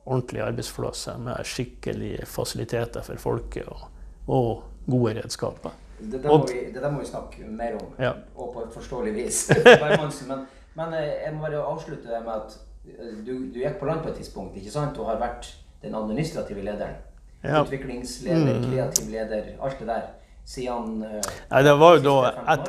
[0.06, 3.86] ordentlige arbeidsflåse med skikkelige fasiliteter for folket og,
[4.28, 5.74] og gode redskaper.
[6.00, 8.12] Det der, må vi, det der må vi snakke mer om, Ja.
[8.36, 9.50] og på et forståelig vis.
[10.28, 13.86] Men, men eh, jeg må bare avslutte det med at eh, du, du gikk på
[13.88, 14.98] land på et tidspunkt, ikke sant?
[15.00, 15.48] Og har vært
[15.82, 16.98] den administrative lederen.
[17.44, 17.62] Ja.
[17.62, 20.02] Utviklingsleder, kreativ leder, alt det der.
[20.46, 22.68] Siden eh, Nei, det var jo da, et,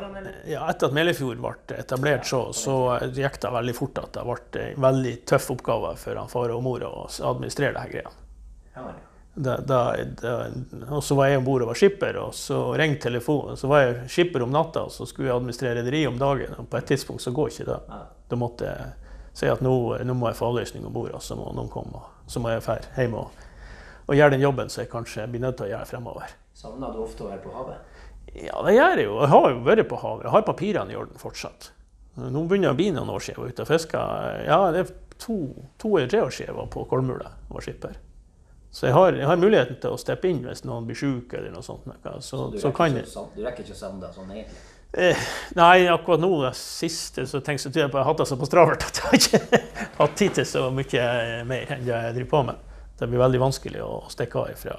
[0.50, 2.74] ja, Etter at Melefjord ble etablert, så, så
[3.14, 6.64] gikk det veldig fort at det ble en veldig tøff oppgave for han far og
[6.66, 8.16] mor å administrere disse greiene.
[10.90, 13.58] Og så var jeg om bord og var skipper, og så ringte telefonen.
[13.60, 16.56] Så var jeg skipper om natta, og så skulle jeg administrere rederiet om dagen.
[16.58, 17.78] Og på et tidspunkt så går ikke det.
[18.28, 18.90] Da måtte jeg
[19.38, 22.02] si at nå, nå må jeg få avløsning om bord, og så må noen komme.
[22.26, 23.46] Og så må jeg dra hjem og,
[24.08, 26.34] og gjøre den jobben som jeg kanskje blir nødt til å gjøre fremover.
[26.58, 27.98] Savna du ofte å være på havet?
[28.34, 29.18] Ja, det gjør jeg jo.
[29.22, 30.24] Jeg har jo vært på havet.
[30.26, 31.70] Jeg har papirene i orden fortsatt.
[32.18, 34.00] Nå begynner det å bli noen år siden jeg var ute og fiska.
[34.48, 34.90] Ja, det er
[35.22, 35.36] to,
[35.78, 37.94] to eller tre år siden jeg var på Kolmula og var skipper.
[38.74, 41.54] Så jeg har, jeg har muligheten til å steppe inn hvis noen blir syk eller
[41.54, 41.86] noe sånt.
[41.86, 44.58] Så, Så, Du så rekker kan ikke Du rekker ikke å savne det sånn egentlig?
[44.98, 45.22] eh,
[45.56, 48.28] Nei, akkurat nå det siste så tenker jeg, så jeg på jeg har hatt det
[48.28, 49.62] såpass stravelt at jeg ikke
[50.02, 51.06] hatt tid til så mye
[51.48, 52.66] mer enn det jeg driver på med.
[52.98, 54.76] Det blir veldig vanskelig å stikke av ifra,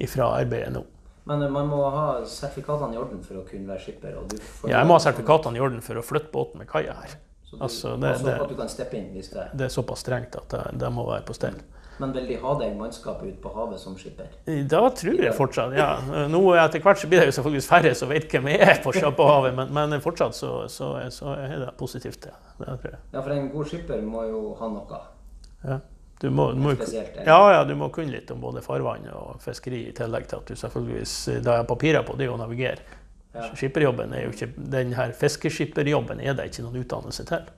[0.00, 0.84] arbeidet nå.
[1.24, 4.16] Men eh, man må ha sertifikatene i orden for å kunne være skipper.
[4.18, 6.68] Og du får Ja, jeg må ha sertifikatene i orden for å flytte båten med
[6.68, 7.14] kaia her.
[7.44, 9.98] Så du, Altså, det- det- at du kan steppe inn hvis det Det er såpass
[10.02, 11.54] strengt at det, det må være på stell.
[12.00, 14.26] Men vil de ha deg mannskapet ut på havet som skipper?
[14.66, 16.00] Da tror jeg fortsatt, ja.
[16.26, 18.92] Nå Etter hvert så blir det jo selvfølgelig færre som vet hvem jeg er på
[18.92, 22.32] på havet, men, men fortsatt så, så, så er det positivt, det.
[22.58, 22.98] det tror jeg.
[23.12, 25.00] Ja, for en god skipper må jo ha noe
[25.62, 25.78] Ja.
[26.22, 26.72] Du må, du må,
[27.26, 30.50] ja, ja, du må kunne litt om både farvann og fiskeri, i tillegg til at
[30.52, 33.00] du selvfølgelig Det jeg har papirer på, det er jo å navigere.
[33.32, 33.48] Ja.
[33.56, 37.48] Skipperjobben er jo ikke Den her fiskeskipperjobben er det ikke noen utdannelse til.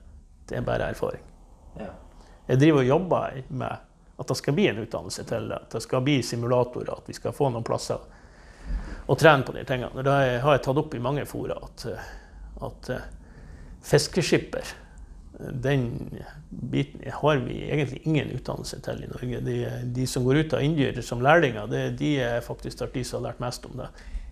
[0.49, 1.21] Det er bare erfaring.
[1.77, 1.91] Ja.
[2.47, 3.85] Jeg driver og jobber med
[4.17, 5.59] at det skal bli en utdannelse til det.
[5.67, 8.01] At det skal bli simulatorer, at vi skal få noen plasser
[9.05, 10.05] å trene på de tingene.
[10.05, 12.09] Det har jeg tatt opp i mange fora at, eh,
[12.65, 13.05] at eh,
[13.85, 14.73] fiskeskipper,
[15.39, 15.85] den
[16.49, 19.39] biten har vi egentlig ingen utdannelse til i Norge.
[19.45, 19.55] De,
[19.95, 23.31] de som går ut av Indyr som lærlinger, det, de er faktisk de som har
[23.31, 23.87] lært mest om det.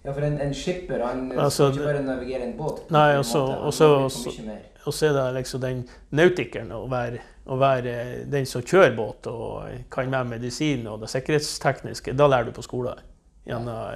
[0.05, 2.81] ja, for en, en skipper han Altså, skal ikke bare navigere en båt.
[2.91, 4.61] Nei, altså- måte, han også- må bli også- så mye mer.
[4.85, 9.27] Og så er det liksom den nautikeren å være, å være den som kjører båt
[9.27, 12.15] og kan med medisin og det sikkerhetstekniske.
[12.17, 12.99] Da lærer du på skolen.
[13.47, 13.95] Gjennom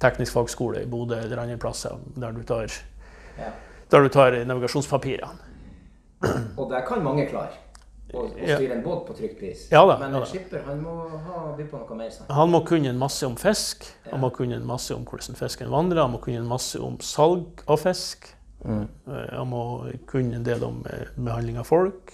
[0.00, 2.66] teknisk fagskole i Bodø eller andre plasser der du tar,
[3.38, 3.50] Ja.
[3.90, 5.45] der du tar navigasjonspapirene.
[6.56, 7.62] Og der kan mange klare.
[8.14, 9.64] Å å styre en båt på trygt vis.
[9.72, 12.10] Ja da, Men en skipper han må ha by på noe mer.
[12.14, 12.30] Sant?
[12.30, 14.12] Han må kunne en masse om fisk, Ja.
[14.12, 16.98] han må kunne en masse om hvordan fisken vandrer, han må kunne en masse om
[17.02, 18.30] salg av fisk.
[18.64, 18.86] Mm.
[19.08, 19.62] Eh, Han må
[20.06, 22.12] kunne en del om eh, behandling av folk,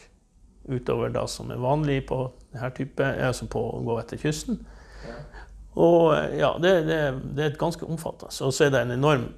[0.69, 4.59] utover det som er vanlig på denne type, altså på å gå etter kysten.
[5.07, 5.15] Ja.
[5.77, 6.99] Og eh, ja, det, det,
[7.37, 8.33] det er et ganske omfattende.
[8.45, 9.29] Og så er det en enorm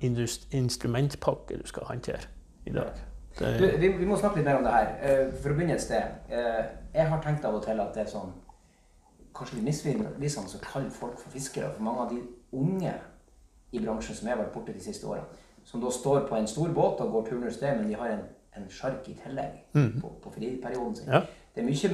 [0.52, 2.30] instrumentpakke du skal håndtere
[2.66, 2.94] i dag.
[3.38, 4.90] Du, vi, vi må snakke litt mer om det her.
[5.02, 6.18] Eh, For å begynne et sted.
[6.30, 8.32] Eh, Jeg har tenkt av og til at det er sånn
[9.34, 11.72] Kanskje litt misvisende å kalle folk for fiskere.
[11.74, 12.20] For mange av de
[12.54, 12.92] unge
[13.74, 15.26] i bransjen som jeg har vært borte de siste årene,
[15.66, 18.20] som da står på en stor båt og går turnus det, men de har en,
[18.54, 21.10] en sjark i tillegg på, på friperioden sin.
[21.10, 21.24] Ja.
[21.54, 21.90] Det er mye,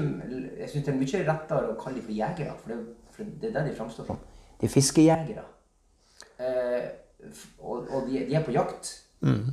[0.61, 2.79] jeg synes det er mye rettere å kalle dem for jegere, for det,
[3.17, 4.21] for det er det de framstår som.
[4.61, 5.47] De er fiskejegere.
[6.45, 6.91] Eh,
[7.65, 8.93] og og de, de er på jakt.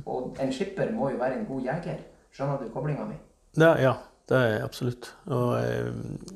[0.08, 2.04] Og en skipper må jo være en god jeger.
[2.34, 3.16] Skjønner du koblinga mi?
[3.58, 3.94] det, ja,
[4.28, 5.08] det er absolutt.
[5.32, 5.88] Og, eh,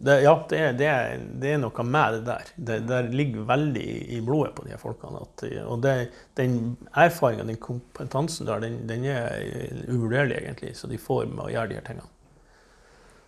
[0.04, 2.52] det, ja, det er, det, er, det er noe med det der.
[2.56, 3.84] Det der ligger veldig
[4.16, 5.22] i, blodet på de folkene.
[5.26, 5.94] At, og det,
[6.40, 9.44] den erfaringen, den kompetansen der, den, den er
[9.88, 10.74] uvurderlig, egentlig.
[10.78, 12.08] Så de får med å gjøre de her tingene.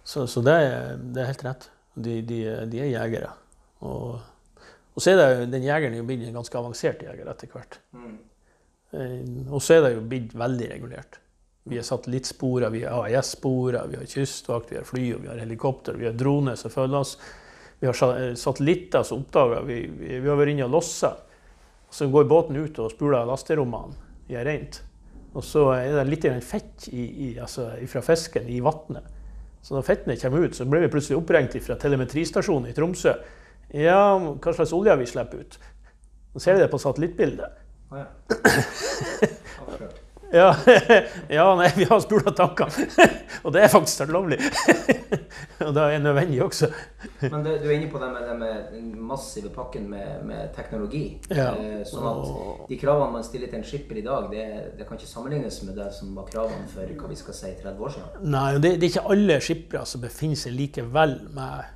[0.04, 1.70] Så, så det, er, det helt rett.
[1.94, 2.40] De, de,
[2.72, 3.34] de er jegere.
[3.84, 4.16] Og,
[4.94, 7.78] og så er det, den jegeren er jo blitt en ganske avansert jeger etter hvert.
[7.94, 8.16] Eh,
[8.94, 11.20] Og så er det jo blitt veldig regulert.
[11.64, 15.96] Vi har satellittsporer, vi har AIS-sporer, vi har kystvakt, vi har fly, vi har helikopter,
[15.96, 17.14] vi har droner som følger oss.
[17.80, 21.14] Vi har eh, satellitter som oppdager vi, vi, har vært inne og lossa.
[21.90, 23.96] Så går båten ut og spuler lasterommene
[24.28, 24.82] De er rent.
[25.34, 29.08] Og så er det litt fett i, i, altså, fra fisken i vannet.
[29.64, 33.16] Så når fettene kommer ut, så blir vi plutselig oppringt fra telemetristasjonen i Tromsø.
[33.72, 35.56] Ja, hva slags olje vi slipper ut?
[36.34, 37.63] Nå ser vi det på satellittbildet.
[37.94, 39.92] Å ja.
[40.34, 40.56] Ja,
[41.28, 42.88] ja nei, vi har spola tankene.
[43.46, 44.38] Og det er faktisk helt lovlig.
[45.62, 46.70] Og det er nødvendig også.
[47.20, 50.50] Men det, du er inne på det med, det med den massive pakken med, med
[50.56, 51.04] teknologi.
[51.30, 51.52] Ja.
[51.54, 54.44] Eh, sånn at de kravene man stiller til en skipper i dag, det,
[54.80, 57.86] det kan ikke sammenlignes med det som var kravene for hva vi skal si 30
[57.86, 58.28] år siden.
[58.34, 61.72] Nei, det, det er ikke alle skippere som befinner seg likevel med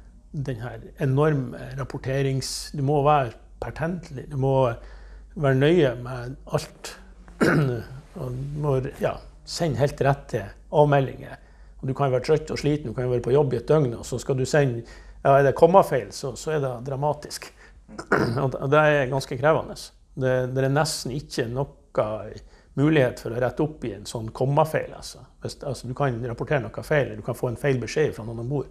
[0.49, 2.73] den her enorme rapporterings...
[2.75, 4.27] Du må være pertentlig.
[4.33, 4.57] Du må
[5.43, 6.95] være nøye med alt.
[8.19, 9.15] Og må ja,
[9.47, 10.43] sende helt rette
[10.75, 11.39] avmeldinger.
[11.79, 13.93] Og du kan være trøtt og sliten, du kan være på jobb i et døgn,
[13.95, 14.83] og så skal du sende
[15.23, 17.47] ja, Er det kommafeil, så, så er det dramatisk.
[18.43, 19.75] Og det er ganske krevende.
[20.19, 22.03] Det, det er nesten ikke noe
[22.79, 24.93] mulighet for å rette opp i en sånn kommafeil.
[24.95, 25.25] Altså.
[25.43, 28.27] Hvis, altså, du kan rapportere noe feil, eller du kan få en feil beskjed fra
[28.27, 28.71] noen om bord.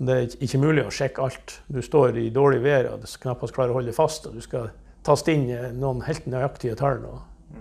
[0.00, 1.58] Det er ikke mulig å sjekke alt.
[1.68, 4.70] Du står i dårlig vær og du knappast klarer å holde fast, og du skal
[5.06, 5.46] taste inn
[5.80, 7.04] noen helt nøyaktige tall.
[7.08, 7.60] Og,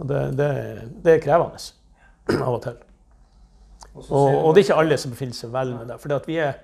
[0.00, 0.48] og det, det,
[1.04, 1.60] det er krevende
[2.38, 2.80] av og til.
[3.90, 5.98] Og Og, det er ikke alle som befinner seg vel med det.
[6.02, 6.60] For vi er,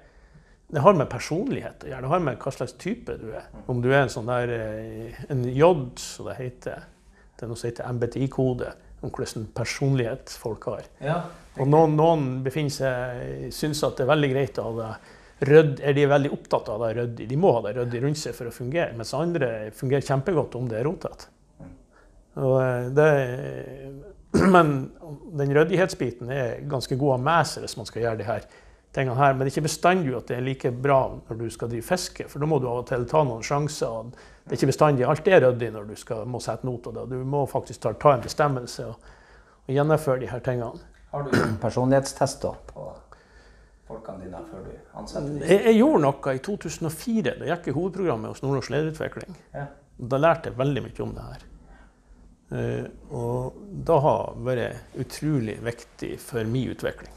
[0.70, 2.02] det har med personlighet å gjøre.
[2.04, 3.48] Det har med hva slags type du er.
[3.66, 5.72] Om du er en sånn der eh, en J,
[6.02, 6.86] som det heter.
[7.36, 8.72] Det er noe som heter MBTI-kode.
[9.04, 10.86] Om hvordan personlighet folk har.
[11.04, 11.18] Ja.
[11.60, 14.90] Og noen, noen befinner seg, syns at det er veldig greit å ha det
[15.38, 17.28] rødd, er de veldig opptatt av det ryddig.
[17.28, 20.68] De må ha det ryddig rundt seg for å fungere, mens andre fungerer kjempegodt om
[20.70, 21.32] det er rotete.
[22.36, 22.86] Eh,
[24.54, 24.72] men
[25.36, 28.48] den ryddighetsbiten er ganske god å ha hvis man skal gjøre de her
[28.96, 29.34] tingene her.
[29.34, 32.28] Men det er ikke bestandig at det er like bra når du skal drive fiske,
[32.32, 34.12] for da må du av og til ta noen sjanser.
[34.44, 37.08] Det er ikke bestandig alt er ryddig når du skal, må sette not av det.
[37.12, 39.10] Du må faktisk ta, ta en bestemmelse og,
[39.66, 40.94] og gjennomføre de her tingene.
[41.12, 42.92] Har du personlighetstester på
[43.88, 45.42] folkene dine før du ansatte dem?
[45.42, 47.34] Jeg, jeg gjorde noe i 2004.
[47.40, 49.36] Da gikk jeg hovedprogrammet hos Nordnorsk lederutvikling.
[49.54, 49.66] Ja.
[49.96, 51.46] Da lærte jeg veldig mye om det her.
[52.56, 57.12] Eh, og det har vært utrolig viktig for min utvikling.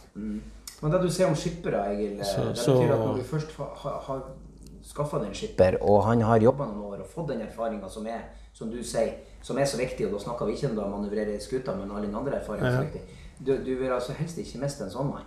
[0.80, 3.24] Men det du sier om skippere, Egil, eh, Så- det så- betyr at når du
[3.24, 4.22] først har, har,
[4.84, 8.08] skaffa deg en skipper, og han har jobba noen år og fått den erfaringa som
[8.08, 8.22] er
[8.54, 11.40] som du sier, som er så viktig, og da snakker vi ikke om å manøvrere
[11.40, 13.02] skuta, men alle den andre erfaringene som er viktig.
[13.46, 15.24] Du, du vil altså helst ikke miste en sånn mann?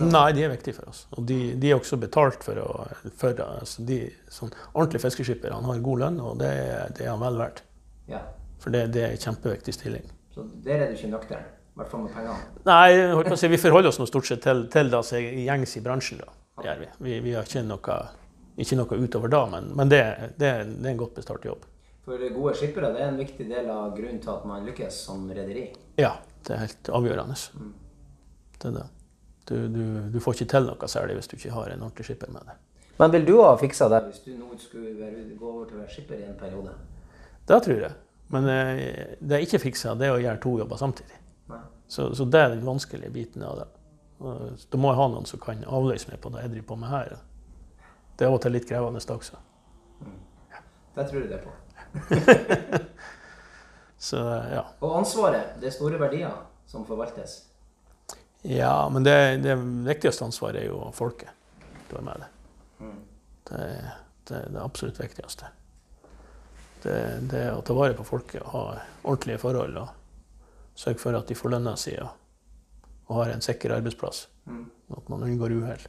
[0.00, 1.04] Nei, de er viktige for oss.
[1.14, 2.68] Og de, de er også betalt for å
[3.20, 3.98] for, altså de,
[4.32, 7.60] sånn, Ordentlig fiskeskipper han har god lønn, og det, er- det er han vel verdt.
[8.10, 8.22] Ja.
[8.58, 10.08] For det, det er en kjempeviktig stilling.
[10.34, 12.40] Så der er du ikke nøktern, i hvert fall med pengene.
[12.66, 16.24] Nei, si, vi forholder oss nå stort sett til, til er gjengs i bransjen.
[16.24, 16.32] da.
[16.58, 16.88] Det gjør vi.
[17.06, 18.00] Vi, vi har ikke noe,
[18.64, 20.02] ikke noe utover da, men, men det,
[20.40, 21.62] det, det er en godt bestart jobb.
[22.04, 25.22] For gode skippere det er en viktig del av grunnen til at man lykkes som
[25.30, 25.68] rederi.
[26.00, 27.38] Ja, det er helt avgjørende.
[28.58, 28.84] Det er det.
[29.48, 29.82] Du, du,
[30.14, 32.62] du får ikke til noe særlig hvis du ikke har en ordentlig skipper med deg.
[32.98, 35.82] Men vil du ha fiksa det hvis du nå skulle være, gå over til å
[35.82, 36.72] være skipper i en periode?
[37.48, 37.92] Det tror jeg.
[38.32, 41.20] Men eh, det jeg ikke fiksa, det er å gjøre to jobber samtidig.
[41.86, 43.66] Så, så det er den vanskelige biten av det.
[44.72, 46.90] Da må jeg ha noen som kan avløse meg på det jeg driver på med
[46.90, 47.16] her.
[48.16, 49.40] Det er av og til litt krevende det også.
[50.94, 51.52] Det tror jeg det på.
[54.08, 54.20] Så
[54.52, 54.62] ja.
[54.80, 56.32] Og ansvaret, det er store verdier
[56.70, 57.42] som forvaltes.
[58.44, 59.54] Ja, men det, det
[59.86, 61.30] viktigste ansvaret er jo folket
[61.88, 62.30] du er med det.
[63.48, 63.60] Det,
[64.28, 65.46] det er det absolutt viktigste.
[66.82, 66.96] Det,
[67.30, 68.62] det å ta vare på folket og ha
[69.08, 69.88] ordentlige forhold og
[70.76, 72.10] sørge for at de får lønna si og,
[73.08, 74.26] og har en sikker arbeidsplass.
[74.92, 75.84] At man unngår uhell.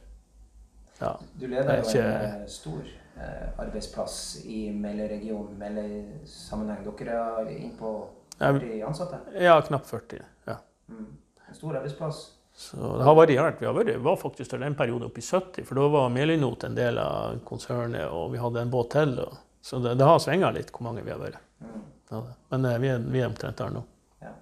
[1.00, 1.10] Ja.
[1.36, 2.86] Du leder er jo ikke- en eh, stor
[3.20, 4.16] eh, arbeidsplass
[4.48, 6.86] i Meløy-regionen, Meløy-sammenheng.
[6.96, 7.92] Dere er inn på
[8.38, 9.20] 40 ansatte.
[9.40, 10.22] ja, knapt 40.
[10.46, 10.56] Ja.
[10.88, 12.22] En stor arbeidsplass.
[12.56, 13.58] Så det har variert.
[13.60, 16.64] Vi har vært, var faktisk til en periode oppe i 70, for da var Melinot
[16.64, 19.12] en del av konsernet, og vi hadde en båt til.
[19.20, 21.42] Og, så det, det har svinga litt hvor mange vi har vært.
[21.60, 22.22] Ja.
[22.54, 23.82] Men eh, vi er, vi er omtrent der nå.
[24.24, 24.32] Ja.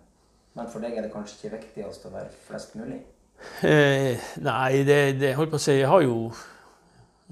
[0.54, 3.00] Men for deg er det kanskje ikke viktigst å være flest mulig?
[3.66, 6.28] Eh, nei, det, det holdt på å si Jeg har jo,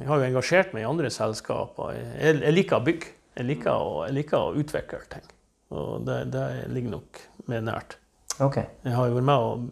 [0.01, 1.95] jeg har jo engasjert meg i andre selskaper.
[1.95, 3.13] Jeg, jeg liker å bygge.
[3.39, 5.31] Jeg liker å, jeg liker å utvikle ting.
[5.73, 7.97] Og det, det ligger nok mer nært.
[8.43, 8.67] Okay.
[8.83, 9.71] Jeg har jo vært med og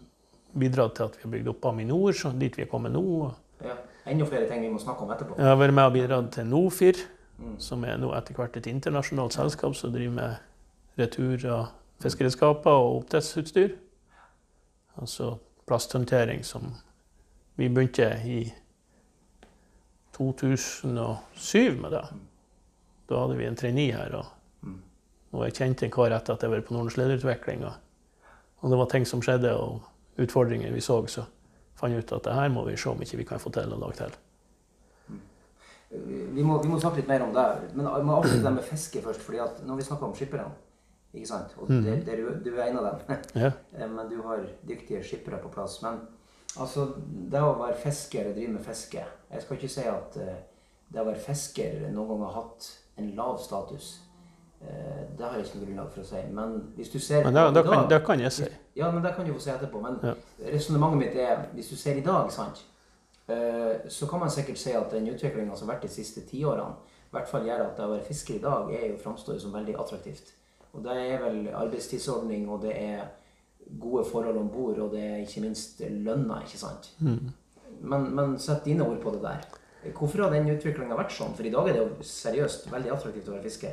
[0.52, 3.30] bidratt til at vi har bygd opp Aminor, dit vi er kommet nå.
[3.64, 3.76] Ja.
[4.10, 5.36] Enda flere ting vi må snakke om etterpå.
[5.38, 7.02] Jeg har vært med og bidratt til Nofir,
[7.60, 11.68] som er nå etter hvert et internasjonalt selskap som driver med retur av
[12.02, 13.76] fiskeredskaper og oppdrettsutstyr.
[15.00, 15.34] Altså
[15.68, 16.72] plasthåndtering som
[17.60, 18.40] vi begynte i
[20.16, 22.04] 2007 med det.
[23.08, 24.72] Da hadde vi en trainee her, og,
[25.32, 27.64] og jeg kjente en kar etter at jeg var på Nordens lederutvikling.
[28.60, 29.89] Og det var ting som skjedde, og
[30.20, 31.26] utfordringer vi så, så
[31.78, 33.72] fant jeg ut at det her må vi se om ikke vi kan få til
[33.72, 34.18] en dag til.
[35.90, 37.46] Vi må, vi må snakke litt mer om det.
[37.74, 39.22] Men jeg må avslutte det med fiske først.
[39.26, 40.50] fordi at når vi snakker om skipperne,
[41.12, 41.56] ikke sant?
[41.58, 41.80] og mm.
[41.84, 43.50] det, det, du, du er en av dem, Ja.
[43.74, 45.80] Eh, men du har dyktige skippere på plass.
[45.82, 45.98] Men
[46.56, 46.86] altså,
[47.32, 50.38] det å være fisker og drive med fiske Jeg skal ikke si at eh,
[50.90, 53.96] det å være fisker noen gang har hatt en lav status.
[54.60, 56.22] Eh, det har jeg ikke noe grunnlag for å si.
[56.36, 58.48] Men hvis du ser Men da, da, kan, da kan jeg si.
[58.76, 59.80] ja, men det kan du få si etterpå.
[59.82, 60.14] Men Ja.
[60.52, 62.64] resonnementet mitt er, hvis du ser i dag, sant,
[63.28, 66.74] eh, så kan man sikkert si at den utviklinga som har vært de siste tiårene,
[67.10, 69.52] i hvert fall gjør at det å være fisker i dag er jo framstår som
[69.52, 70.32] veldig attraktivt.
[70.74, 73.08] Og det er vel arbeidstidsordning, og det er
[73.80, 76.92] gode forhold om bord, og det er ikke minst lønna, ikke sant.
[77.80, 79.40] Men, men sett dine ord på det der.
[79.96, 81.34] Hvorfor har den utviklinga vært sånn?
[81.34, 83.72] For i dag er det jo seriøst veldig attraktivt å være fisker.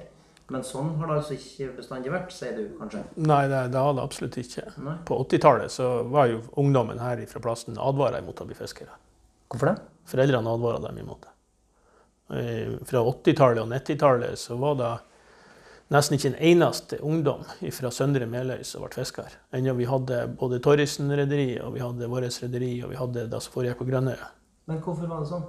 [0.49, 3.01] Men sånn har det altså ikke bestandig vært, sier du kanskje?
[3.19, 4.63] Nei, det, det har det absolutt ikke.
[4.79, 4.93] Nei.
[5.07, 8.95] På 80-tallet så var jo ungdommen her fra plassen advara imot å bli fiskere.
[9.51, 9.75] Hvorfor det?
[10.07, 11.33] Foreldrene advara dem imot det.
[12.37, 14.93] Eh, Fra 80-tallet og 90-tallet så var det
[15.95, 17.43] nesten ikke en eneste ungdom
[17.75, 19.35] fra Søndre Meløy som ble fisker.
[19.55, 23.55] Ennå vi hadde både Torrisen-rederi, og vi hadde vårt rederi, og vi hadde det som
[23.55, 24.31] foregikk på Grønnøya.
[24.67, 25.45] Men hvorfor var det sånn?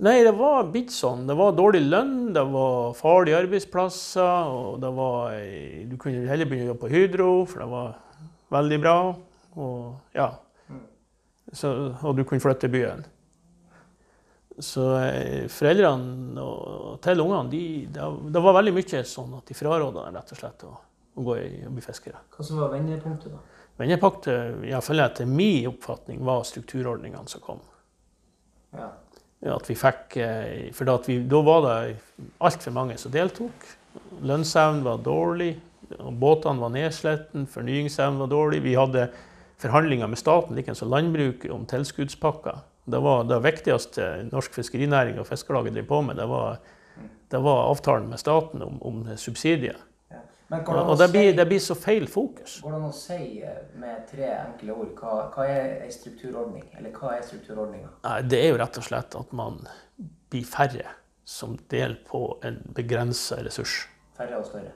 [0.00, 1.26] Nei, det var blitt sånn.
[1.28, 5.34] Det var dårlig lønn, det var farlige arbeidsplasser, og det var
[5.90, 7.90] Du kunne heller begynne å jobbe på Hydro, for det var
[8.56, 8.94] veldig bra.
[9.60, 10.30] Og ja.
[11.52, 13.04] Så, og du kunne flytte til byen.
[14.60, 19.56] Så eh, foreldrene og, til ungene, de, det, det var veldig mye sånn at de
[19.56, 20.72] fraråda rett og slett å,
[21.16, 22.20] å gå i, og bli fiskere.
[22.36, 23.68] Hva som var vendepunktet, da?
[23.80, 27.62] Vendepunktet, iallfall etter min oppfatning, var strukturordningene som kom.
[28.76, 28.90] Ja.
[29.40, 31.76] At vi fikk, eh, for da, vi, da var det
[32.44, 33.66] altfor mange som deltok.
[34.20, 35.54] Lønnsevnen var dårlig,
[36.20, 38.60] båtene var nedsletten, fornyingsevnen var dårlig.
[38.62, 39.08] Vi hadde
[39.60, 42.60] forhandlinger med staten, likeens som landbruket, om tilskuddspakker.
[42.90, 46.16] Det var det viktigste norsk fiskerinæring og Fiskarlaget drev på med.
[46.20, 46.60] Det var,
[47.30, 49.76] det var avtalen med staten om, om subsidier.
[50.10, 50.16] ja.
[50.16, 52.56] Men går det, Og, det, si, blir, det blir så feil fokus.
[52.64, 56.64] går det an å si eh, med tre enkle ord hva, hva er ei strukturordning?
[56.78, 57.92] Eller hva er strukturordninga?
[58.26, 59.60] Det er jo rett og slett at man
[60.30, 60.96] blir færre
[61.30, 63.84] som deler på en begrensa ressurs.
[64.18, 64.74] Færre og større?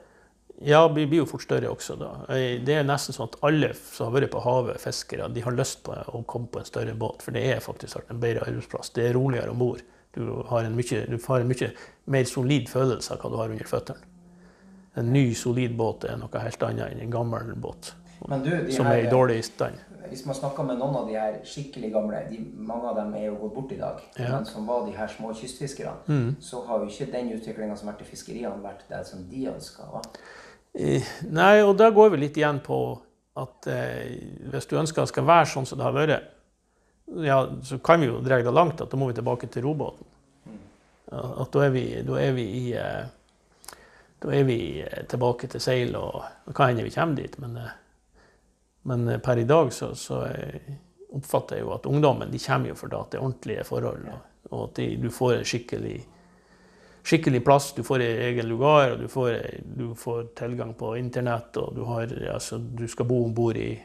[0.63, 2.13] Ja, vi blir jo fort større også da.
[2.31, 5.59] Eh, Det er nesten sånn at alle som har vært på havet, fiskere, de har
[5.59, 7.25] lyst på å komme på en større båt.
[7.25, 8.93] For det er faktisk en bedre arbeidsplass.
[8.95, 9.83] Det er roligere om bord.
[10.15, 10.43] Du en du
[11.27, 11.71] har en mye
[12.07, 14.14] mer solid følelse av hva du har under føttene.
[14.95, 17.93] En ny, solid båt er noe helt annet enn en gammel båt
[18.29, 19.75] Men du, som er i her, dårlig stand.
[20.09, 23.25] hvis man snakker med noen av de her skikkelig gamle, de, mange av dem er
[23.25, 24.29] jo gått bort i dag, Ja.
[24.37, 27.95] men som var de her små kystfiskerne, så har jo ikke den utviklinga som har
[27.97, 29.83] vært i fiskeriene, vært det som de ønska.
[31.31, 32.79] Nei, og da går vi litt igjen på
[33.39, 34.15] at eh,
[34.51, 36.31] hvis du ønsker at det skal være sånn som det har vært,
[37.25, 40.07] ja, så kan vi jo dra det langt at da må vi tilbake til robåten.
[41.11, 43.05] Ja, At da er vi, da er vi i eh,
[44.25, 47.57] Da er vi eh, tilbake til seil, og det kan hende vi kommer dit, men,
[47.61, 47.75] eh,
[48.89, 50.23] men eh, per i dag så, så
[51.15, 54.63] oppfatter jeg jo at ungdommen de kommer jo fordi det er ordentlige forhold, og, og
[54.63, 55.97] at de, du får en skikkelig
[57.05, 57.73] skikkelig plass.
[57.77, 59.35] Du får en egen lugar, og du får,
[59.77, 63.75] du får tilgang på internett, og du, har, altså, du skal bo om bord i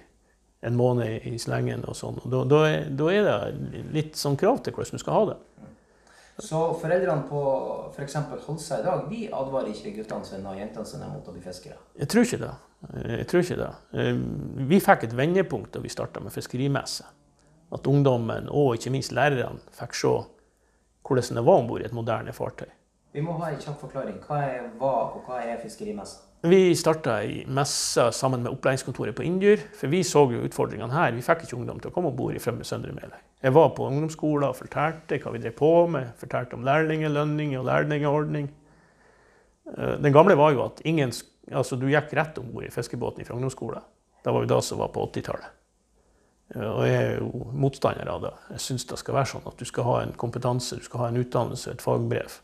[0.64, 2.20] en måned i slengen og sånn.
[2.24, 5.38] Da, da, da er det litt sånn krav til hvordan du skal ha det.
[6.44, 7.40] Så foreldrene på
[7.94, 8.16] f.eks.
[8.46, 11.76] Holsa i dag, de advarer ikke guttene sine og jentene sine mot å bli fiskere.
[12.00, 12.50] Jeg tror ikke det.
[13.20, 13.70] Jeg tror ikke det.
[13.92, 14.20] Eh,
[14.70, 17.05] Vi fikk et vendepunkt da vi starta med fiskerimesse.
[17.72, 20.14] At ungdommen, og ikke minst lærerne, fikk se
[21.07, 22.68] hvordan det var om bord i et moderne fartøy.
[23.12, 24.20] Vi må ha en kjapp forklaring.
[24.26, 26.20] Hva er hva, og hva er fiskerimessa?
[26.42, 31.12] Vi starta i messa sammen med opplæringskontoret på Inndyr, for vi så jo utfordringene her.
[31.12, 33.18] Vi fikk ikke ungdom til å komme om bord i Fremme Søndre Meløy.
[33.40, 36.11] Jeg var på ungdomsskolen og fortalte hva vi drev på med.
[36.20, 38.50] Fortalte om lærlingelønning og lærlingordning.
[39.76, 41.12] Eh, Den gamle var jo at ingen,
[41.53, 43.83] altså du gikk rett om bord i fiskebåten fra ungdomsskolen.
[44.24, 45.48] Det var jo det som var på 80-tallet.
[46.55, 48.35] Eh, Og jeg er jo motstander av det.
[48.50, 51.09] Jeg syns det skal være sånn at du skal ha en kompetanse, du skal ha
[51.09, 52.40] en utdannelse, et fagbrev.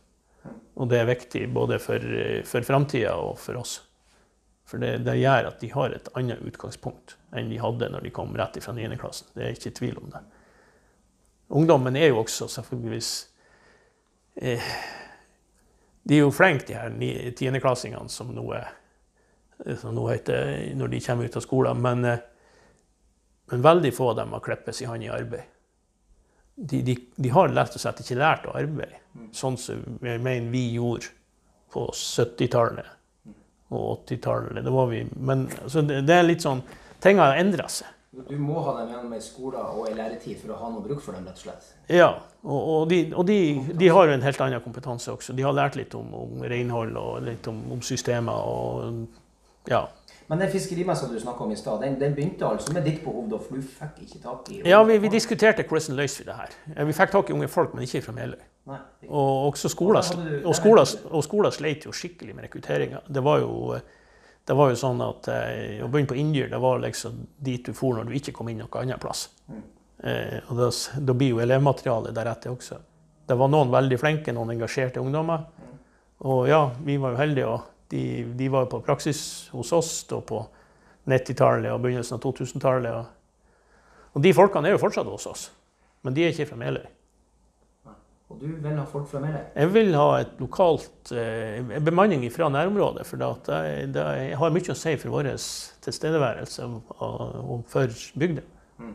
[0.76, 2.00] Og det er viktig både for,
[2.46, 3.82] for framtida og for oss.
[4.66, 8.10] For det, det gjør at de har et annet utgangspunkt enn de hadde når de
[8.10, 8.96] kom rett fra 9.
[8.98, 9.28] klassen.
[9.34, 10.22] Det er ikke tvil om det.
[11.48, 13.10] Ungdommen er jo også selvfølgeligvis
[14.42, 14.72] eh,
[16.02, 18.72] De er jo flinke, de her tiendeklassingene som nå er
[19.80, 21.82] som nå heter når de kommer ut av skolen.
[21.82, 22.18] Men, eh,
[23.50, 25.52] men veldig få av dem har klippet sin hånd i arbeid.
[26.56, 29.02] De, de, de har lett og slett ikke lært å arbeide,
[29.36, 31.10] sånn som jeg mener vi gjorde
[31.72, 32.94] på 70-tallet
[33.76, 34.64] og 80-tallet.
[34.64, 36.64] Det altså, det, det er litt sånn
[37.04, 37.90] Ting har endra seg.
[38.16, 41.02] Du må ha dem gjennom ei skole og ei læretid for å ha noe bruk
[41.04, 41.68] for dem, rett og slett?
[41.92, 42.08] Ja,
[42.46, 43.38] og, og, de, og de,
[43.76, 45.34] de, har jo en helt annen kompetanse også.
[45.36, 49.84] De har lært litt om, om renhold og litt om, om systemer og ja.
[50.26, 53.28] Men den fiskerimessa du snakka om i stad, den, den, begynte altså med ditt behov,
[53.30, 56.38] da, for du fikk ikke tak i Ja, vi, vi diskuterte hvordan løste vi det
[56.40, 56.56] her.
[56.88, 58.40] Vi fikk tak i unge folk, men ikke fra Meløy.
[59.06, 60.02] Og skoler,
[60.42, 63.04] og skoler, og skoler sleit jo skikkelig med rekrutteringa.
[63.06, 63.76] Det var jo
[64.46, 67.74] det var jo sånn at eh, Å begynne på Inndyr det var liksom dit du
[67.74, 69.26] for når du ikke kom inn noen annen plass.
[69.98, 72.78] Eh, og da, blir jo elevmaterialet deretter også.
[73.26, 75.48] Det var noen veldig flinke, noen engasjerte ungdommer.
[75.58, 75.72] Mm.
[76.30, 77.48] Og ja, vi var jo heldige.
[77.56, 80.40] og de, de var jo på praksis hos oss da på
[81.06, 82.96] 90-tallet og begynnelsen av 2000-tallet.
[82.96, 85.44] Og, og de folkene er jo fortsatt hos oss,
[86.02, 86.86] men de er ikke fra Meløy.
[88.26, 89.42] Og du vil ha folk fra Meløy?
[89.54, 93.06] Jeg vil ha et lokalt eh, bemanning fra nærområdet.
[93.06, 93.62] For det,
[93.94, 94.06] det,
[94.40, 95.30] har mye å si for vår
[95.86, 98.42] tilstedeværelse og for bygda.
[98.82, 98.94] Mm.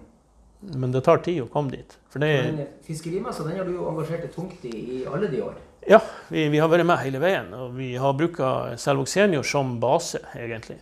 [0.83, 1.95] Men det tar tid å komme dit.
[2.11, 5.55] For det, Fiskerimessa den har du jo engasjert deg tungt i i alle de år?
[5.87, 7.49] Ja, vi, vi har vært med hele veien.
[7.55, 10.81] Og vi har bruka Selvåg senior som base, egentlig.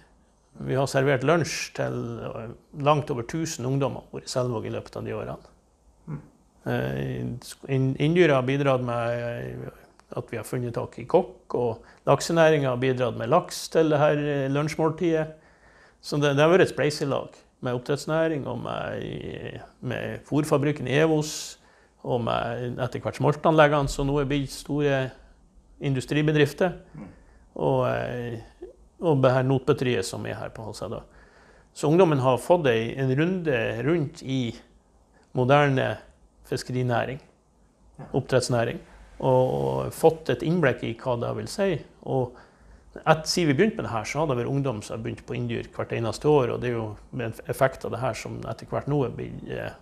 [0.66, 2.50] Vi har servert lunsj til eh,
[2.84, 5.49] langt over 1000 ungdommer i Selvåg i løpet av de årene.
[6.66, 9.70] Eh, har bidratt med eh,
[10.10, 14.00] at vi har funnet tak i kokk, og laksenæringa har bidratt med laks til det
[14.02, 15.28] her eh, lunsjmåltidet.
[16.02, 21.60] Så det, det har vært et spleiselag med oppdrettsnæring og med, med fôrfabrikken Evos
[22.08, 25.02] og med etter hvert smoltanleggene, som nå er blitt store
[25.84, 26.78] industribedrifter.
[27.60, 27.84] Og,
[29.04, 30.88] og det her notbøtteriet som er her på Halsa.
[31.76, 34.56] Så ungdommen har fått en runde rundt i
[35.36, 35.98] moderne
[36.50, 37.22] fiskerinæring,
[38.12, 38.80] oppdrettsnæring,
[39.20, 41.74] og fått et innblikk i hva det vil si.
[42.08, 42.38] Og
[43.26, 45.36] siden vi begynte med det her, så har det vært ungdom som har begynt på
[45.38, 46.56] Indyr hvert eneste år.
[46.56, 49.76] Og det er jo en effekt av det her som etter hvert nå blir eh,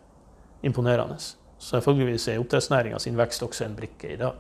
[0.63, 1.20] imponerende.
[1.57, 4.36] Så selvfølgelig er oppdrettsnæringa sin vekst også en brikke i dag.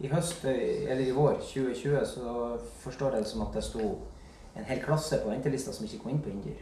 [0.00, 3.88] I høst, eh, eller i vår 2020 så forstår jeg det som at det sto
[4.54, 6.60] en hel klasse på ventelista som ikke kom inn på inndyr.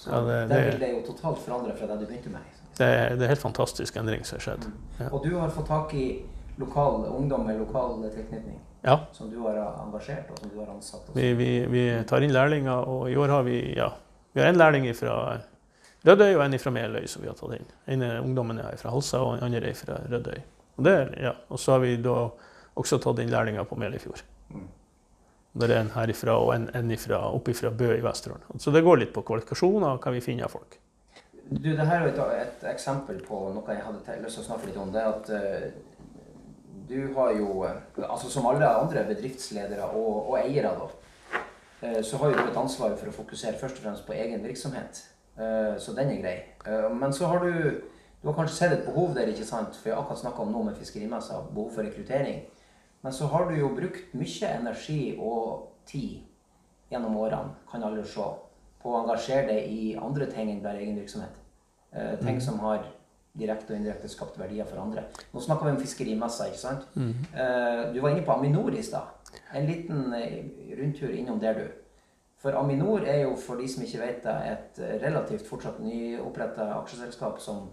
[0.00, 2.59] Så ja, det, det, det vil det jo totalt forandre fra det du begynte med.
[2.78, 4.66] Det er, det er helt fantastisk endring som har skjedd.
[4.98, 5.08] Ja.
[5.10, 6.06] Og du har fått tak i
[6.60, 8.58] lokal ungdom med lokal tilknytning?
[8.82, 8.98] Ja.
[9.12, 11.10] Som du har engasjert og som du har ansatt?
[11.14, 13.90] Vi, vi, vi, tar inn lærlinger, og i år har vi ja,
[14.32, 15.40] vi har en lærling fra
[16.06, 17.66] Rødøy og en fra Meløy som vi har tatt inn.
[17.92, 20.38] En av ungdommene er fra Halsa, og en andre er fra Rødøy.
[20.78, 21.34] Og, det, ja.
[21.48, 22.14] og så har vi da
[22.80, 24.22] også tatt inn lærlinger på Meløyfjord.
[24.54, 24.68] Mm.
[25.60, 28.62] Det er en herifra og en, en ifra, oppe fra Bø i Vesterålen.
[28.62, 30.78] Så det går litt på kvalifikasjoner og hva vi finner av folk.
[31.50, 34.68] Du, det her er et, et, eksempel på noe jeg hadde lyst til å snakke
[34.68, 34.92] litt om.
[34.94, 35.64] Det at uh,
[36.86, 40.86] du har jo, uh, altså som alle andre bedriftsledere og, og eiere, da,
[41.82, 44.46] uh, så har jo du et ansvar for å fokusere først og fremst på egen
[44.46, 45.06] virksomhet.
[45.80, 46.38] så den er grei.
[46.92, 47.80] men så har du
[48.22, 49.76] du har kanskje sett et behov der, ikke sant?
[49.76, 52.42] for jeg har akkurat snakka om noe med fiskerimessa, behov for rekruttering.
[53.00, 56.20] Men så har du jo brukt mye energi og tid
[56.92, 58.26] gjennom årene, kan alle se,
[58.82, 61.39] på å engasjere deg i andre ting enn bare egen virksomhet.
[61.90, 62.40] Uh, ting mm.
[62.40, 62.84] som har
[63.38, 65.04] direkte og indirekte skapt verdier for andre.
[65.32, 66.86] Nå snakker vi om fiskerimessa, ikke sant?
[66.98, 67.12] Mm.
[67.30, 69.30] Eh, du var inne på Aminor i stad.
[69.54, 71.68] En liten uh, rundtur innom der, du.
[72.42, 77.38] For Aminor er jo, for de som ikke vet det, et relativt fortsatt nyoppretta aksjeselskap
[77.42, 77.68] som,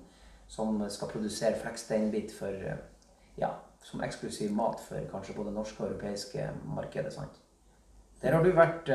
[0.47, 2.67] som, skal produsere flekksteinbit for
[3.39, 3.53] ja,
[3.87, 7.13] som eksklusiv mat for kanskje både norske og europeiske markedet.
[7.15, 7.39] sant?
[8.21, 8.91] Der har du vært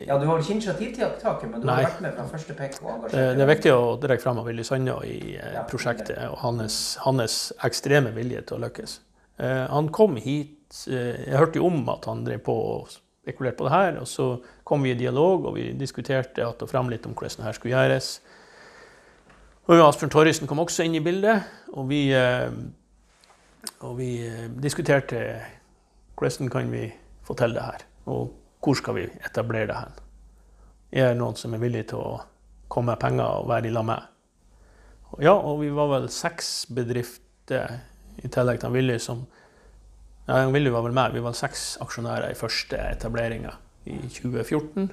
[0.00, 1.80] ja, Du har ikke initiativtaket, men du Nei.
[1.80, 4.98] har vært med fra første pekk og Det er viktig å dra frem Willy Sanda
[5.06, 8.98] i eh, ja, prosjektet og hans, hans, ekstreme vilje til å lykkes.
[9.38, 13.60] Eh, han kom hit eh, Jeg hørte jo om at han drev på og spekulerte
[13.60, 14.00] på det her.
[14.02, 14.28] og Så
[14.64, 17.58] kom vi i dialog, og vi diskuterte at og frem litt om hvordan det her
[17.58, 18.10] skulle gjøres.
[19.68, 21.44] Og Asbjørn Torrisen kom også inn i bildet,
[21.76, 22.06] og vi,
[23.84, 24.12] og vi
[24.64, 25.20] diskuterte
[26.16, 26.86] hvordan kan vi
[27.28, 27.84] få til det her.
[28.08, 28.30] Og
[28.64, 29.98] hvor skal vi etablere det hen?
[30.90, 32.20] Er det noen som er villig til å
[32.72, 34.14] komme med penger og være i lag med?
[35.24, 37.78] Ja, og vi var vel seks bedrifter
[38.18, 39.26] i tillegg til Willy som
[40.28, 41.14] Ja, Willy var vel med.
[41.16, 43.54] Vi var seks aksjonærer i første etableringa
[43.88, 44.90] i 2014.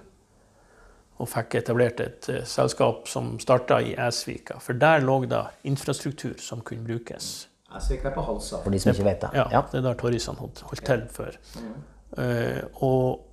[1.19, 4.61] Og fikk etablert et uh, selskap som starta i Æsvika.
[4.63, 7.49] For der lå det infrastruktur som kunne brukes.
[7.75, 9.33] Æsvika er på Halsa, for de som ikke vet det.
[9.35, 9.63] Ja, ja.
[9.71, 11.35] det er der Torrisan holdt, holdt til før.
[11.59, 11.75] Mm.
[12.15, 13.24] Uh, og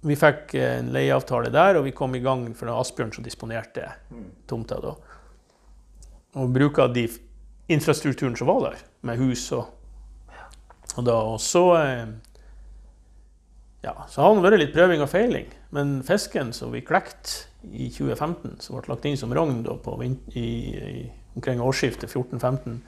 [0.00, 3.88] vi fikk en leieavtale der, og vi kom i gang for Asbjørn som disponerte
[4.50, 4.94] tomta da.
[6.38, 7.08] Og bruka de
[7.72, 9.66] infrastrukturen som var der, med hus og,
[10.94, 11.16] og da.
[11.34, 12.06] også eh,
[13.82, 15.50] ja, så har det vært litt prøving og feiling.
[15.74, 19.64] Men fisken som vi klekte i 2015, som ble lagt inn som rogn
[21.38, 22.78] omkring årsskiftet 14-15,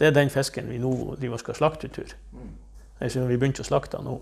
[0.00, 2.14] det er den fisken vi nå driver og skal slakte i tur.
[3.02, 4.20] Vi begynte å slakte den nå.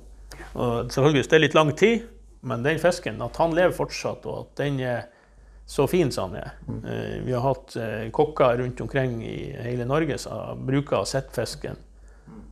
[0.54, 2.08] Og selvfølgelig, det er litt lang tid,
[2.40, 5.08] men den fisken, at han lever fortsatt, og at den er
[5.70, 6.50] så fin som han er.
[6.66, 6.80] mm.
[7.26, 11.78] Vi har hatt eh, kokker rundt omkring i hele Norge som bruker å sette fisken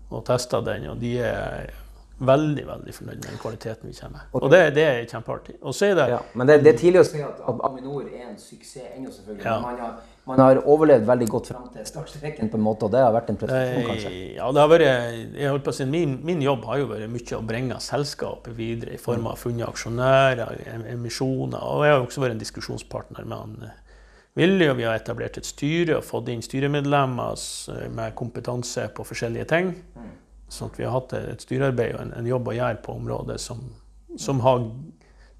[0.08, 1.72] og tester den, og de er
[2.18, 4.38] veldig veldig fornøyd med den kvaliteten vi kommer med.
[4.42, 5.56] Og det, det er kjempeartig.
[5.62, 8.06] Og så er det Ja, men det, det er tidlig å si at, at Avinor
[8.06, 9.44] er en suksess ennå, selvfølgelig.
[9.44, 9.90] Ja.
[10.28, 13.30] Man har, overlevd veldig godt fram til startstreken, på en måte, og det har vært
[13.32, 14.10] en prestasjon, kanskje.
[14.12, 14.86] Eh, Ja, det har vært,
[15.40, 18.56] jeg holdt på å si, min, min jobb har jo vært mye å bringe selskapet
[18.58, 21.64] videre i form av funnet aksjonærer, emisjoner.
[21.64, 23.76] Og jeg har også vært en diskusjonspartner med han eh,
[24.38, 27.40] Willy, og vi har etablert et styre og fått inn styremedlemmer
[27.96, 29.72] med kompetanse på forskjellige ting.
[30.52, 33.40] Sånn at vi har hatt et styrearbeid og en, en jobb å gjøre på området
[33.42, 33.64] som,
[34.16, 34.62] som har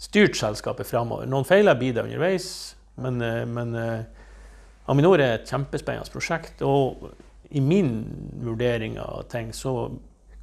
[0.03, 1.28] styrt selskapet framover.
[1.30, 2.49] Noen feiler blir det underveis,
[2.99, 4.18] men, eh, men eh,
[4.89, 6.62] Aminor er et kjempespennende prosjekt.
[6.64, 7.11] Og
[7.51, 7.93] i min
[8.45, 9.91] vurdering av ting, så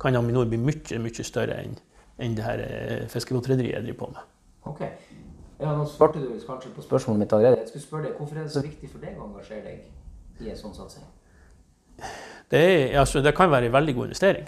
[0.02, 1.78] kan Aminor bli mye, mye større enn
[2.16, 4.28] enn det her eh, fiskebåtrederiet driver på med.
[4.72, 4.82] Ok.
[5.60, 7.60] Ja, nå svarte du kanskje på spørsmålet mitt allerede.
[7.64, 10.52] Jeg skulle spørre deg, Hvorfor er det så viktig for deg å engasjere deg i
[10.52, 11.04] en sånn satsing?
[12.52, 14.48] Det, er, altså, det kan være en veldig god investering.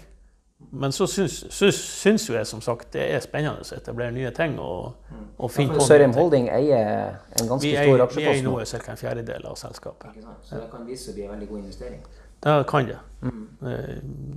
[0.71, 4.31] Men så syns, syns, syns jo jeg som sagt det er spennende å etablere nye
[4.35, 4.95] ting og,
[5.37, 6.13] og finne på nye Sørheim.
[6.17, 8.17] Holding eier en ganske stor aksjepost?
[8.17, 8.55] vi eier nå.
[8.65, 8.91] ca.
[8.91, 10.15] en fjerdedel av selskapet.
[10.17, 10.47] Ikke sant?
[10.49, 12.01] Så det kan vise seg å bli en veldig god investering.
[12.47, 12.97] Det kan det.
[13.21, 13.43] Mm.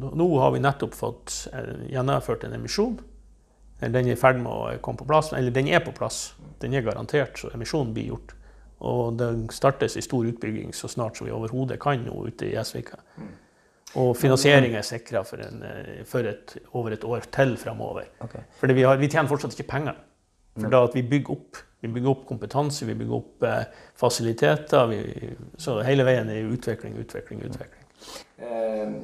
[0.04, 3.00] nå- Nå har vi nettopp fått eh, gjennomført en emisjon.
[3.80, 6.34] Eh, Den er i ferd med å komme på plass, eller den er på plass.
[6.60, 8.34] Den er garantert, så emisjonen blir gjort.
[8.80, 12.54] Og det startes i stor utbygging så snart som vi overhodet kan nå ute i
[12.54, 13.00] Gjesvika.
[13.98, 18.06] Og finansiering er sikra for, en, eh, for et, over et år til framover.
[18.20, 18.44] Okay.
[18.60, 19.98] For vi, vi tjener fortsatt ikke penger.
[20.58, 21.62] For da at vi bygger opp.
[21.80, 23.64] Vi bygger opp kompetanse, vi bygger opp eh,
[23.98, 24.86] fasiliteter.
[24.90, 27.86] Vi, så hele veien er utvikling, utvikling, utvikling.
[28.38, 28.94] Eh,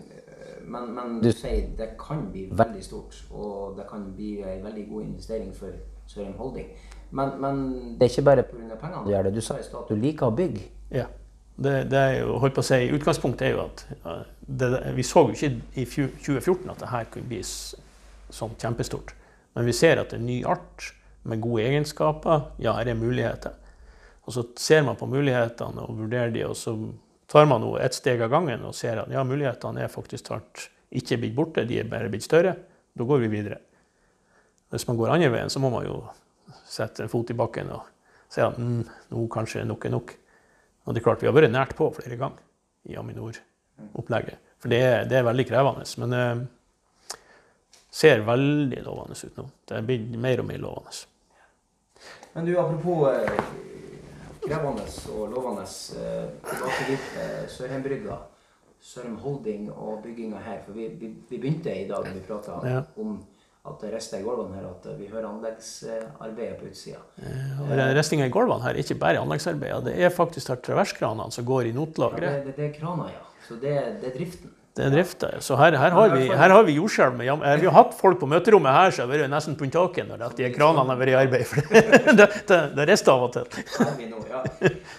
[0.66, 4.87] men, men du sier det kan bli veldig stort, og det kan bli en veldig
[4.91, 5.74] god investering for
[6.11, 6.70] Sørheim Holding.
[7.11, 7.62] Men, men
[7.99, 8.78] det er ikke bare pga.
[8.80, 9.34] pengene du gjør det.
[9.37, 10.66] Du sa i stad at du liker å bygge.
[10.95, 11.07] Ja.
[11.57, 14.16] Det, det er jo, holdt på å si, Utgangspunktet er jo at ja,
[14.47, 19.14] det, Vi så jo ikke i 2014 at det her kunne bli sånn kjempestort.
[19.57, 20.92] Men vi ser at det en ny art
[21.26, 22.51] med gode egenskaper.
[22.62, 23.57] Ja, er muligheter.
[24.26, 26.74] Og så ser man på mulighetene og vurderer de, og så
[27.30, 30.68] tar man noe ett steg av gangen og ser at ja, mulighetene er faktisk tatt.
[30.90, 32.55] ikke blitt borte, de er bare blitt større.
[32.94, 33.59] Da går vi videre.
[34.70, 35.99] Hvis man går andre veien, så må man jo
[36.66, 37.86] sette en fot i bakken og
[38.30, 40.14] si at mm, nå kanskje nok er nok.
[40.86, 42.42] Og det er klart, vi har vært nært på flere ganger
[42.86, 42.99] i
[43.79, 44.39] Aminor-opplegget.
[44.62, 45.85] For det det er veldig krevende.
[45.99, 46.24] Men det
[47.91, 49.49] ser veldig lovende ut nå.
[49.68, 50.97] Det blir mer og mer lovende.
[52.35, 53.39] Men du, apropos eh,
[54.45, 55.66] krevende og lovende,
[55.97, 56.89] eh, tilbake
[57.49, 58.18] Sørheimbrygga.
[58.87, 60.61] Sørheim Holding og bygginga her.
[60.66, 62.83] For vi, vi, vi begynte i dag, vi prata Ja.
[63.01, 63.16] om
[63.66, 67.01] at det rister i gulvene her, at vi hører anleggsarbeidet på utsida.
[67.64, 69.89] Og Ristinga i gulvene her er ikke bare anleggsarbeidet.
[69.89, 73.24] Det er faktisk traverskranene som går i Ja, det, det, det er krana, ja.
[73.47, 74.53] Så det, det er driften.
[74.76, 75.28] Det er drifta.
[75.40, 78.26] Så her, her, har vi, her har vi jordskjelv eh, Vi har hatt folk på
[78.28, 81.47] møterommet her som har vært nesten på taket når de kranene har vært i arbeid.
[81.49, 83.64] For det, det, det, rister av og til.
[84.28, 84.42] Ja.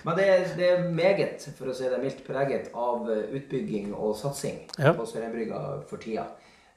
[0.08, 3.93] Men det er, det er meget, for å si det mildt, preget av eh, utbygging
[3.93, 4.95] og satsing Ja.
[4.98, 6.26] på Sørenbrygga for tida.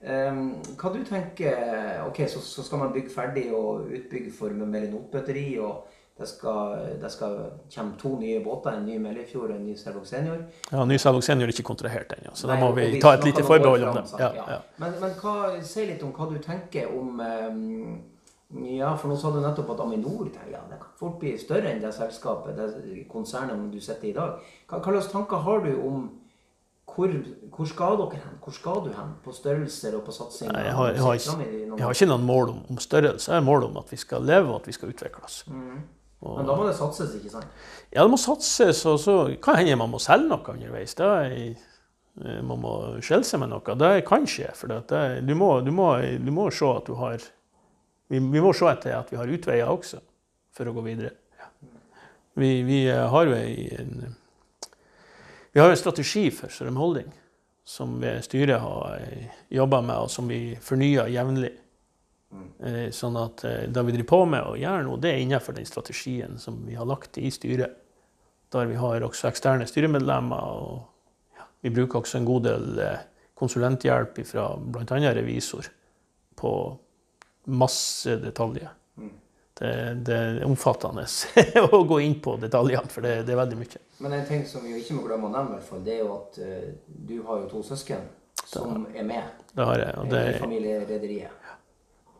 [0.01, 5.59] Um, hva du tenker Ok, så, så skal man bygge ferdig og utbygge for melinotbøtteri,
[5.61, 5.89] og
[6.21, 7.37] det skal, det skal
[7.75, 10.43] komme to nye båter, en ny Mellifjord og en ny Selvåg Senior.
[10.69, 13.25] Ja, Ny Selvåg Senior er ikke kontrahert ennå, så da må vi vi ta et
[13.25, 14.05] lite forbehold om det.
[14.21, 14.59] Ja, Ja.
[14.77, 18.01] Men, men hva, si litt om hva du tenker om um,
[18.67, 21.81] Ja, for nå sa du nettopp at Aminor ja, det kan fort bli større enn
[21.81, 24.41] det selskapet, det konsernet du sitter i i dag.
[24.67, 26.09] Hva, hva slags tanker har du om
[26.91, 27.13] hvor,
[27.55, 28.37] hvor skal dere hen?
[28.43, 30.51] Hvor skal du hen på størrelser og på satsing?
[30.53, 30.99] Nei, Jeg jeg,
[31.79, 34.27] jeg har ikke noen mål om, om størrelse, jeg har mål om at vi skal
[34.27, 35.45] leve og at vi skal utvikle oss.
[36.21, 37.49] Men da må det satses, ikke sant?
[37.89, 40.93] Ja, det må satses, og så kan hende man må selge noe underveis.
[40.99, 41.57] Da eh,
[42.45, 43.77] man må skjelle seg med noe.
[43.81, 44.51] Det kan skje.
[44.59, 47.17] For det, det, du, må, du, må, du må se at du har
[48.11, 50.03] vi, vi må se etter at vi har utveier også,
[50.57, 51.15] for å gå videre.
[52.39, 54.15] Vi, vi eh, har jo en,
[55.55, 57.11] vi har en strategi for Sørheim Holding
[57.71, 59.01] som vi styret har
[59.49, 61.53] jobba med, og som vi fornyer jevnlig.
[62.31, 65.57] Eh, Sånn at eh, det vi driver på med å gjøre nå, det er innenfor
[65.57, 67.79] den strategien som vi har lagt i styret.
[68.51, 70.37] Der vi har også eksterne styremedlemmer.
[70.39, 73.07] og ja, Vi bruker også en god del eh,
[73.39, 75.01] konsulenthjelp fra bl.a.
[75.17, 75.71] revisor
[76.37, 76.53] på
[77.51, 78.77] masse detaljer.
[79.61, 79.71] Det,
[80.07, 81.03] det er omfattende
[81.67, 83.81] å gå inn på detaljene, for det, det, er veldig mye.
[84.01, 86.15] Men en ting som vi ikke må glemme å nevne, hvert fall, det er jo
[86.15, 86.39] at
[86.87, 88.07] du har jo to søsken
[88.49, 91.40] som er med det har jeg, og det i familierederiet.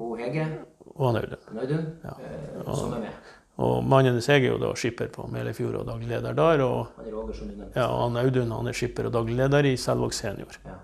[0.01, 0.49] Hun Hege
[0.95, 1.87] og han Audun.
[2.05, 2.15] Ja.
[2.25, 3.29] Eh, som er med.
[3.61, 6.63] Og mannen hennes er jo da skipper på Melefjord og daglig leder der.
[6.65, 7.51] Og, han er Roger.
[7.75, 10.57] Ja, han Audun han er skipper og daglig leder i Selvåg Senior.
[10.65, 10.79] Ja.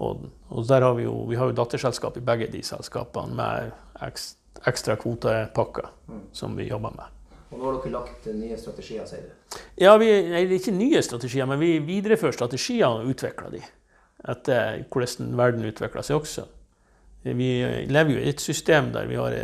[0.00, 3.72] Og, og, der har vi jo, vi har jo datterselskap i begge de selskapene med
[4.66, 6.22] ekstra kvotepakker mm.
[6.32, 7.18] som vi jobber med.
[7.50, 9.58] Og Nå har dere lagt nye strategier, sier du?
[9.82, 13.62] Ja, vi, nei, ikke nye strategier, men vi viderefører strategiene og utvikler de
[14.30, 16.46] etter hvordan verden utvikler seg også.
[17.22, 17.50] Vi
[17.90, 19.34] lever jo i et system der vi har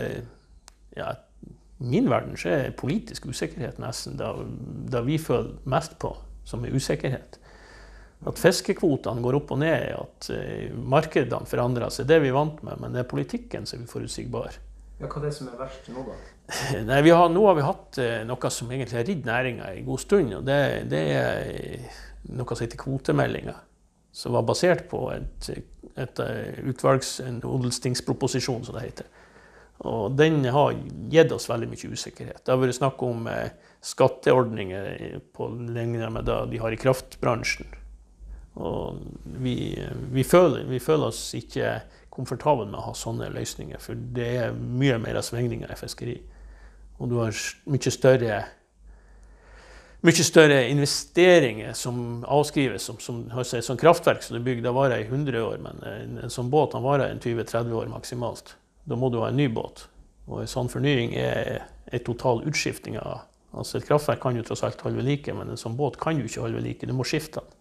[0.96, 1.10] ja,
[1.78, 6.14] min verden så er politisk usikkerhet nesten det, vi føler mest på,
[6.48, 7.36] som er usikkerhet.
[8.26, 12.62] At fiskekvotene går opp og ned, at uh, markedene forandrer seg, det er vi vant
[12.64, 14.56] med, men det er politikken som er uforutsigbar.
[14.96, 16.16] Ja, Hva er det som er verst nå, da?
[16.88, 20.00] Nei, har, Nå har vi hatt eh, noe som egentlig har ridd næringa en god
[20.00, 20.32] stund.
[20.38, 23.56] og det, det, er noe som heter kvotemeldinga.
[24.16, 25.50] Som var basert på et,
[25.96, 29.08] et eh, utvalgs, en odelstingsproposisjon, som det heter.
[29.84, 30.76] Og den har
[31.12, 32.40] gitt oss veldig mye usikkerhet.
[32.44, 33.50] Det har vært snakk om eh,
[33.84, 37.68] skatteordninger på lengre med det de har i kraftbransjen.
[38.56, 39.02] Og
[39.44, 39.76] vi,
[40.12, 41.74] vi, føler, vi føler oss ikke
[42.16, 43.80] komfortable med å ha sånne løsninger.
[43.82, 46.16] For det er mye mer svingninger i fiskeri.
[46.96, 47.36] Og du har
[47.68, 48.38] mye større,
[50.06, 52.86] mye større investeringer som avskrives.
[52.88, 55.60] Som, som, som som kraftverk som du bygger, da varer i 100 år.
[55.62, 58.56] Men en, en sånn båt varer en 20-30 år maksimalt.
[58.86, 59.88] Da må du ha en ny båt.
[60.26, 63.26] Og en sånn fornying er en total utskifting av
[63.56, 66.18] Altså Et kraftverk kan jo tross alt holde ved like, men en sånn båt kan
[66.18, 66.88] jo ikke holde ved like.
[66.88, 67.54] Du må skifte den.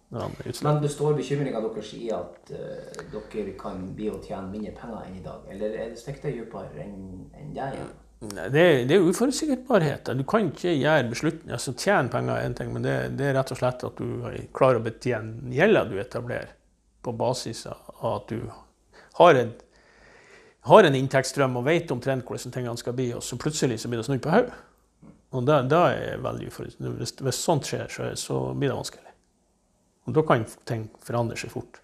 [0.66, 5.16] Men består bekymringa deres i at uh, dere kan bli å tjene mindre penger enn
[5.16, 5.46] i dag?
[5.54, 6.98] Eller er det stikker det dypere enn
[7.40, 7.70] en det?
[7.78, 7.86] Ja?
[8.34, 10.10] Det, det er uforutsigbarhet.
[10.18, 11.54] Du kan ikke gjøre beslutninger.
[11.56, 14.46] Altså, tjene penger er én ting, men det, det, er rett og slett at du
[14.56, 16.52] klarer å betjene gjelda du etablerer,
[17.06, 18.40] på basis av at du
[19.20, 19.52] har en,
[20.70, 24.02] har en inntektsstrøm og vet omtrent hvordan tingene skal bli, og så plutselig så blir
[24.02, 24.62] det snudd på hodet.
[25.36, 27.00] Og da, det, er veldig uforutsigbart.
[27.02, 29.12] Hvis, hvis sånt skjer, så, så blir det vanskelig.
[30.06, 31.80] Og da kan ting forandre seg fort.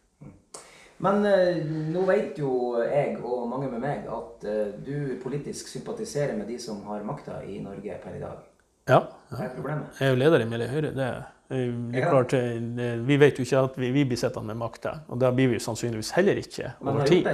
[1.03, 1.59] Men eh,
[1.91, 6.61] nå vet jo jeg og mange med meg at eh, du politisk sympatiserer med de
[6.63, 8.49] som har makta i Norge per i dag.
[8.91, 9.05] Ja.
[9.31, 9.99] Hva er problemet?
[9.99, 10.93] Jeg er jo leder i Miljø Høyre.
[10.95, 11.09] Det,
[11.53, 15.19] er klart, eh, vi vet jo ikke at vi, vi blir sittende med makta, og
[15.23, 17.27] det blir vi sannsynligvis heller ikke over tid.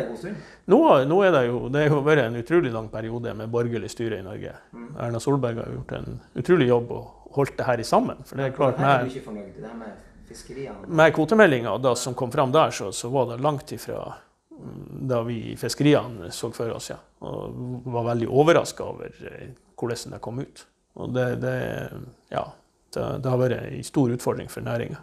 [0.69, 4.23] Nå, nå, er det jo det har vært en utrolig lang periode med borgerlig styre
[4.23, 4.57] i Norge.
[4.73, 4.91] Mm.
[4.97, 8.25] Erna Solberg har gjort en utrolig jobb og holdt det her i sammen.
[8.25, 9.12] For det er klart, med,
[10.87, 11.14] med?
[11.16, 14.01] Kvotemeldinga som kom fram der, så, så var det langt ifra
[14.51, 16.99] mm, da vi i fiskeriene så for oss, ja.
[17.26, 20.64] Og var veldig overraska over eh, hvordan det kom ut.
[20.99, 21.57] Og det, det
[22.35, 22.45] ja,
[22.95, 25.03] det, det har vært en stor utfordring for næringa.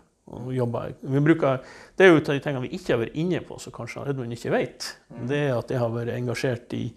[1.96, 4.54] Det er jo de tingene vi ikke har vært inne på, som kanskje Edmund ikke
[4.56, 4.88] vet.
[5.14, 5.28] Mm.
[5.30, 6.88] Det er at jeg har vært engasjert i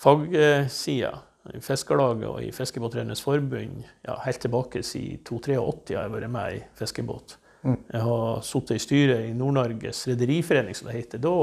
[0.00, 1.12] fagsida,
[1.54, 3.84] i Fiskarlaget og i Fiskebåtredernes Forbund.
[4.02, 7.36] Ja, helt tilbake siden 1983 har jeg vært med i fiskebåt.
[7.64, 11.36] Jeg har sittet i styret i Nord-Norges rederiforening, som det heter da.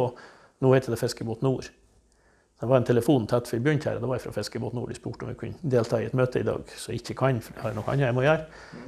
[0.61, 1.69] Nå heter det Fiskebåt Nord.
[2.61, 4.91] Det var en telefon tett før vi begynte her, og det var fra Fiskebåt Nord.
[4.91, 7.39] De spurte om vi kunne delta i et møte i dag, så jeg ikke kan,
[7.41, 8.43] for jeg har noe annet jeg må gjøre.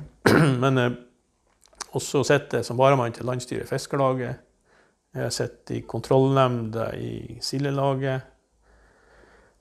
[0.64, 1.00] Men eh,
[1.98, 4.44] også sitter jeg som varamann til landsstyret i Fiskarlaget.
[5.14, 8.30] Jeg har sittet i kontrollnemnda i Sildelaget.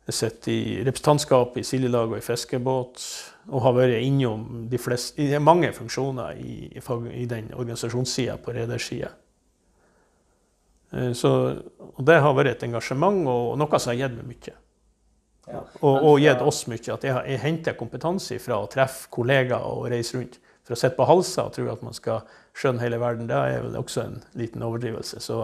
[0.07, 3.03] Jeg sitter i representantskapet i sildelag og i fiskebåt.
[3.51, 9.11] Og har vært innom de fleste, mange funksjoner i, i, den organisasjonssida på redersida.
[10.93, 11.33] Eh, så,
[11.99, 14.55] det har vært et engasjement og noe som har gitt meg mye.
[15.51, 15.63] Ja.
[15.81, 16.83] Og, og, gitt oss mye.
[16.95, 20.39] At jeg, jeg henter kompetanse fra å treffe kollegaer og reise rundt.
[20.63, 22.23] For å sitte på halser og tro at man skal
[22.59, 25.19] skjønne hele verden, det er vel også en liten overdrivelse.
[25.23, 25.41] Så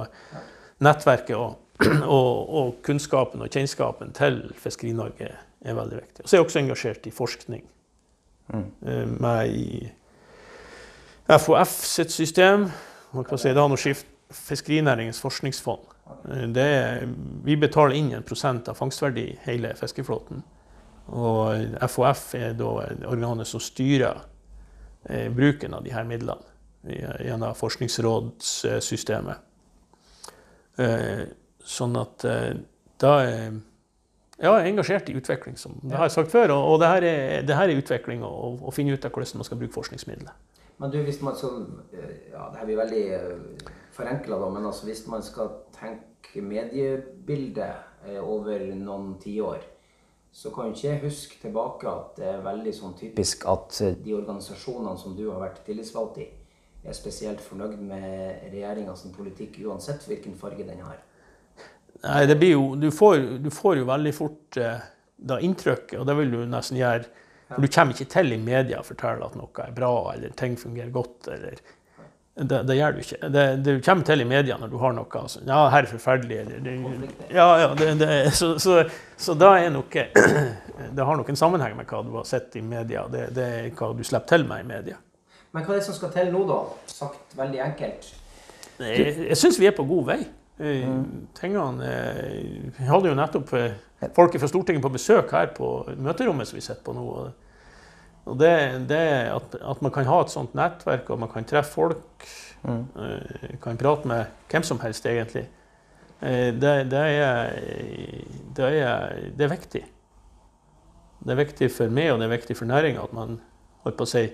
[0.85, 1.59] nettverket og,
[2.19, 6.25] og, og kunnskapen og kjennskapen til Fiskeri-Norge er veldig viktig.
[6.25, 7.65] Og så er jeg også engasjert i forskning.
[8.49, 8.69] Mm.
[8.87, 9.93] Eh, med i
[11.29, 12.71] FOF sitt system.
[13.13, 15.87] Man kan si det har noe skift Fiskerinæringens forskningsfond.
[16.29, 17.07] Er,
[17.45, 20.43] vi betaler inn en prosent av fangstverdi hele fiskeflåten.
[21.17, 22.69] Og FHF er da
[23.09, 24.21] organet som styrer
[25.09, 26.45] eh, bruken av disse midlene
[27.25, 29.41] gjennom forskningsrådssystemet.
[30.79, 31.25] Eh,
[31.69, 32.53] sånn at eh,
[32.99, 33.59] da er
[34.39, 36.53] ja, jeg er engasjert i utvikling, som det har jeg sagt før.
[36.55, 39.59] Og, det, her er, det her er utvikling å finne ut av hvordan man skal
[39.59, 40.37] bruke forskningsmidler.
[40.79, 41.49] Men du, hvis man så,
[41.91, 48.07] eh, ja, Det her blir veldig eh, forenkla, men altså, hvis man skal tenke mediebildet
[48.07, 49.65] eh, over noen tiår,
[50.31, 54.15] så kan ikke jeg huske tilbake at det er veldig sånn typisk at eh, de
[54.15, 56.29] organisasjonene som du har vært tillitsvalgt i,
[56.87, 61.03] er spesielt fornøyd med regjeringas politikk, uansett hvilken farge den har.
[62.05, 64.85] Nei, det blir jo, du, får, du får jo veldig fort eh,
[65.19, 67.09] da inntrykket, og det vil du nesten gjøre
[67.49, 70.55] For du kommer ikke til i media og forteller at noe er bra, eller ting
[70.61, 71.59] fungerer godt, eller
[72.39, 73.29] det, det gjør du ikke.
[73.35, 76.37] Det, du kommer til i media når du har noe altså, Ja, her er forferdelig,
[76.45, 76.75] eller det,
[77.35, 78.85] Ja, ja, det, det, så, så,
[79.19, 80.05] så da er noe
[80.95, 83.09] Det har nok en sammenheng med hva du har sett i media.
[83.11, 85.01] Det, det er hva du slipper til med i media.
[85.51, 86.61] Men hva er det som skal til nå, da?
[86.87, 88.13] Sagt veldig enkelt.
[88.79, 90.21] Jeg, jeg syns vi er på god vei.
[90.59, 91.29] Mm.
[91.39, 95.69] Tingene eh, Vi hadde jo nettopp folket folk fra Stortinget på besøk her på
[96.03, 97.05] møterommet som vi sitter på nå.
[98.29, 98.51] Og det,
[98.91, 102.27] det at, at, man kan ha et sånt nettverk, og man kan treffe folk,
[102.67, 102.83] mm.
[103.63, 105.47] kan prate med hvem som helst, egentlig,
[106.21, 107.55] det, det, er,
[108.59, 109.85] det, er, det er viktig.
[111.25, 113.39] Det er viktig for meg, og det er viktig for næringa at man
[113.87, 114.27] holdt på å si,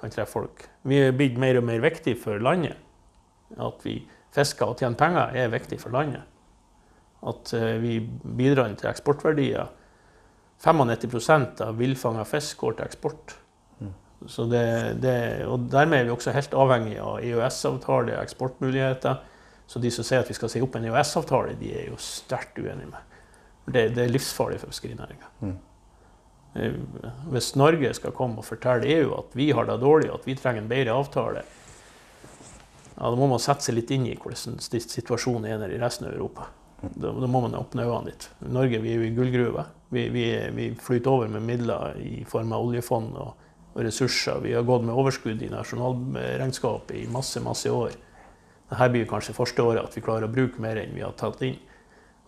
[0.00, 0.64] kan treffe folk.
[0.88, 2.78] Vi er blitt mer og mer viktig for landet.
[3.60, 3.98] At vi
[4.34, 6.26] fisker og tjene penger, er viktig for landet.
[7.26, 9.70] At eh, vi bidrar til eksportverdier.
[10.60, 13.36] 95 av villfanga fisk går til eksport.
[13.80, 13.94] Mm.
[14.52, 14.64] Det,
[15.00, 15.14] det,
[15.48, 19.22] og Dermed er vi også helt avhengig av EØS-avtale og eksportmuligheter.
[19.70, 22.58] Så de som sier at vi skal si opp en EØS-avtale, de er jo sterkt
[22.58, 23.18] uenige med.
[23.70, 25.28] Det, det er livsfarlig for fiskerinæringa.
[25.40, 25.58] Mm.
[26.58, 26.76] Eh,
[27.30, 30.64] hvis Norge skal komme og fortelle EU at vi har det dårlig, at vi trenger
[30.64, 31.44] en bedre avtale,
[33.00, 36.12] ja, da må man sette seg litt inn i hvordan situasjonen er i resten av
[36.12, 36.50] Europa.
[36.80, 38.26] Da, da må man åpne øynene litt.
[38.44, 39.64] Norge vi er jo i gullgruve.
[39.88, 40.24] Vi, vi,
[40.56, 44.42] vi, flyter over med midler i form av oljefond og, og, ressurser.
[44.44, 47.96] Vi har gått med overskudd i nasjonalregnskapet i masse, masse år.
[48.70, 51.40] Dette blir kanskje første året at vi klarer å bruke mer enn vi har tatt
[51.46, 51.56] inn.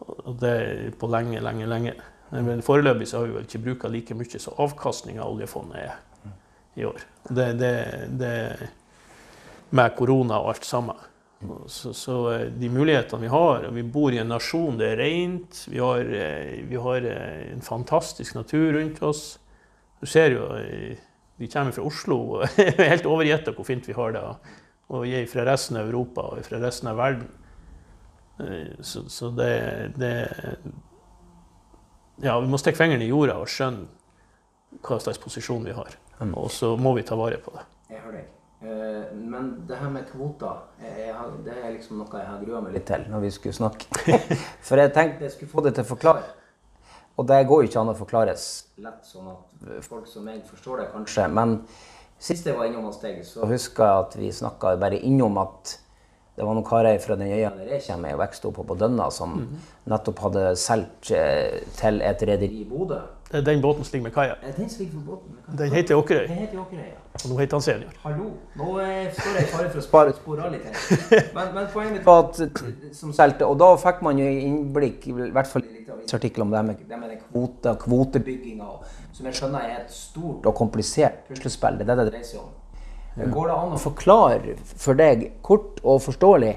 [0.02, 1.96] Og det er på lenge, lenge, lenge.
[2.32, 5.98] Men foreløpig så har vi vel ikke bruka like mye som avkastninga av oljefondet er
[6.80, 7.04] i år.
[7.28, 7.74] Det, det,
[8.16, 8.32] det
[9.72, 11.08] med korona og alt sammen.
[11.66, 15.00] Så, så, eh, de mulighetene vi har og Vi bor i en nasjon, det er
[15.00, 15.64] rent.
[15.68, 19.38] Vi har, eh, vi har eh, en fantastisk natur rundt oss.
[20.00, 20.46] Du ser jo
[21.38, 24.22] De kommer fra Oslo og er helt overgjetta hvor fint vi har det.
[24.92, 27.28] Og vi er fra resten av Europa og fra resten av verden.
[28.80, 30.28] Så, så det, det,
[32.22, 35.98] Ja, vi må stikke fingeren i jorda og skjønne hva slags posisjon vi har.
[36.20, 36.36] Mm.
[36.38, 37.66] Og så må vi ta vare på det.
[37.90, 38.41] Jeg hører deg.
[38.62, 42.86] Eh, men det her med kvoter det er liksom noe jeg har grua meg litt
[42.86, 43.88] til når vi skulle snakke.
[44.66, 46.22] For jeg tenkte jeg skulle få det til å forklare.
[47.18, 48.44] Og det går jo ikke an å forklares
[48.80, 51.26] lett, sånn at folk som meg forstår det, kanskje.
[51.28, 51.58] Men
[52.22, 55.74] sist jeg var innom hos deg, så husker jeg at vi snakka bare innom at
[56.32, 58.74] det var noen karer fra den øya der jeg kommer, og vokste opp på på
[58.80, 59.58] Dønna, som -hmm.
[59.92, 63.00] nettopp hadde solgt eh, til et rederi i Bodø.
[63.32, 64.34] Det er den båten som ligger med kaia.
[64.56, 65.36] Den ligger på båten.
[65.58, 66.26] Den heter Åkerøy.
[66.28, 66.98] Den heter Åkerøy, ja.
[67.24, 67.92] Og nå heter han Senior.
[68.02, 68.26] Hallo.
[68.56, 70.66] Nå eh, står jeg i fare for å spare spore litt.
[71.36, 72.42] Men, men, poenget mitt var at
[72.96, 76.52] som solgte, og da fikk man jo innblikk, i hvert fall i litt artikkel om
[76.52, 78.68] det med, det med den kvota, kvotebygginga,
[79.16, 81.80] som jeg skjønner er et stort og komplisert puslespill.
[81.80, 82.52] Det er det det dreier seg om.
[83.32, 86.52] Går det an å forklare for deg, kort og forståelig,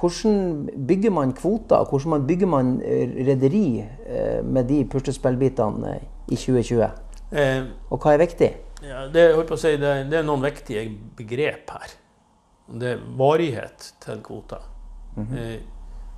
[0.00, 1.84] hvordan bygger man kvoter?
[1.90, 6.84] Hvordan bygger man eh, rederi eh, med de puslespillbitene eh, i 2020?
[7.32, 8.50] Eh, og hva er viktig?
[8.82, 9.24] Ja, det,
[9.58, 10.84] si, det, det, er noen viktige
[11.18, 11.96] begrep her.
[12.68, 14.62] Det er varighet til kvoter.
[15.16, 15.58] Mm -hmm.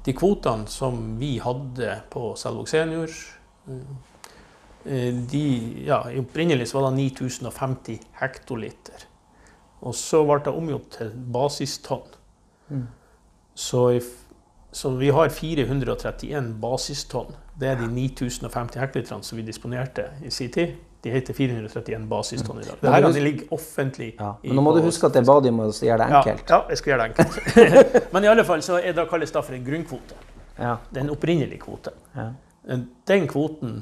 [0.04, 3.08] de kvotene som vi hadde på Selvåg senior
[5.30, 9.06] de, ja, Opprinnelig var det 9050 hektoliter.
[9.80, 12.08] Og så ble det omgjort til basistonn.
[12.68, 12.86] Mm.
[13.54, 14.00] Så,
[14.72, 17.34] så, vi har 431 basistonn.
[17.60, 20.78] Det er de 9050 hektolitrene som vi disponerte i sin tid.
[21.02, 22.80] De heter 431 basistonn i dag.
[22.82, 23.06] Mm.
[23.06, 24.14] Dette ligger offentlig.
[24.18, 26.44] Ja, men nå må du huske at det er badet må gjøre det enkelt.
[26.48, 28.10] Ja, ja, jeg skal gjøre det enkelt.
[28.12, 30.18] men i alle fall så er det kalles det for en grunnkvote.
[30.58, 30.74] Ja.
[30.90, 31.94] Det er en opprinnelig kvote.
[32.16, 32.28] Ja.
[33.08, 33.80] Den kvoten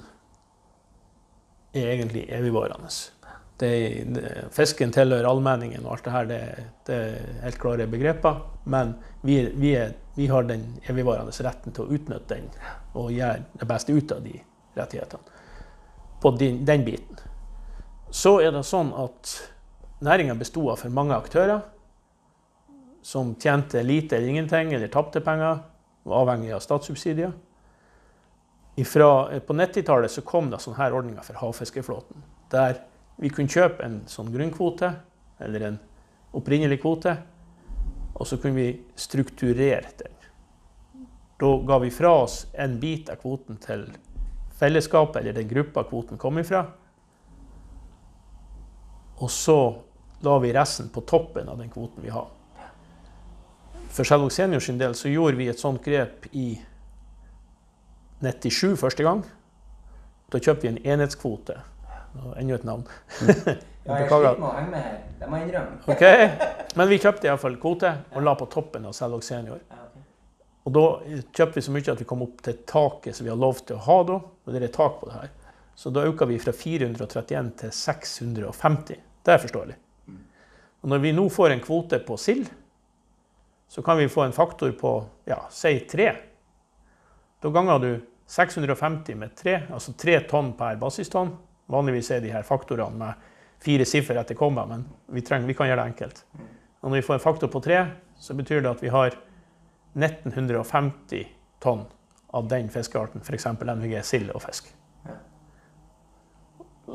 [1.75, 2.91] er egentlig evigvarende.
[3.59, 3.71] Det,
[4.55, 6.41] fisken tilhører allmenningen og alt det her, det,
[6.87, 8.43] det er helt klare begreper.
[8.71, 8.95] Men
[9.27, 12.47] vi, vi, er, vi, har den evigvarende retten til å utnytte den
[12.95, 14.37] og gjøre det beste ut av de
[14.79, 15.41] rettighetene.
[16.23, 17.19] På den, den biten.
[18.11, 19.35] Så er det sånn at
[20.07, 21.61] næringa besto av for mange aktører
[23.03, 25.61] som tjente lite eller ingenting, eller tapte penger,
[26.03, 27.33] var avhengig av statssubsidier.
[28.79, 32.23] Ifra, på 90-tallet kom det sånne ordninger for havfiskeflåten.
[32.51, 32.79] der
[33.19, 34.93] vi kunne kjøpe en sånn grunnkvote,
[35.43, 35.79] eller en
[36.39, 37.17] opprinnelig kvote,
[38.19, 40.15] og så kunne vi strukturere den.
[41.39, 43.85] Da ga vi fra oss en bit av kvoten til
[44.59, 46.65] fellesskapet, eller den gruppa kvoten kom ifra.
[49.19, 49.59] Og så
[50.23, 52.27] la vi resten på toppen av den kvoten vi har.
[53.95, 56.53] For Selvåg Senior sin del så gjorde vi et sånt grep i
[58.23, 59.23] 97 første gang.
[60.31, 61.57] Da kjøpte vi en enhetskvote.
[62.17, 62.87] Og Enda et navn.
[63.89, 64.97] Ja, jeg sliter med å henge med her.
[65.17, 65.77] Det må jeg innrømme.
[65.95, 69.63] Ok, Men vi kjøpte iallfall kvote og la på toppen av Selvåg Senior.
[70.69, 73.41] Og da kjøpte vi så mye at vi kom opp til taket som vi har
[73.41, 74.19] lov til å ha da.
[74.21, 75.31] Og det er tak på det her.
[75.73, 79.01] Så da øka vi fra 431 til 650.
[79.25, 79.79] Det er forståelig.
[80.85, 82.53] Og når vi nå får en kvote på sild,
[83.73, 84.93] så kan vi få en faktor på
[85.33, 86.13] ja, si 3.
[87.41, 87.91] Da ganger du
[88.29, 91.33] 650 med 3, altså 3 tonn per basistonn.
[91.69, 93.29] Vanligvis er de her faktorene med
[93.63, 96.25] fire siffer etter komma, men vi, trenger, vi kan gjøre det enkelt.
[96.81, 97.83] Og når vi får en faktor på tre,
[98.19, 99.17] så betyr det at vi har
[99.99, 101.27] 1950
[101.63, 101.85] tonn
[102.31, 103.47] av den fiskearten, f.eks.
[103.47, 104.71] NVG sild og fisk.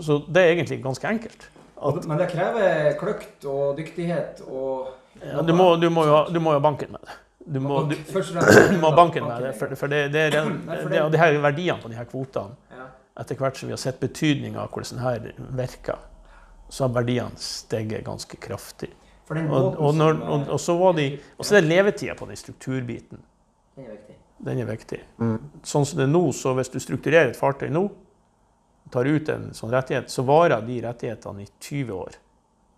[0.02, 1.50] Så det er egentlig ganske enkelt.
[1.84, 6.22] At, Men det krever kløkt og dyktighet og Ja, du, må, du, må jo ha,
[6.32, 7.20] du må jo ha banken med det.
[7.54, 10.78] Du må, du, du må ha banken med det, for, for det, det, det, det,
[10.80, 12.56] for det, og de her verdiene på de her kvotene.
[13.20, 16.02] Etter hvert som vi har sett betydninga av hvordan det her virker,
[16.70, 18.90] så har verdiene steget ganske kraftig.
[19.30, 21.06] Og, og, når, og, og så var de,
[21.38, 23.22] og så er det levetida på den strukturbiten.
[23.76, 24.18] Den er viktig.
[24.44, 25.00] Den er viktig.
[25.64, 27.86] Sånn som det er nå, så hvis du strukturerer et fartøy nå,
[28.94, 32.18] tar ut en sånn rettighet, så varer de rettighetene i 20 år.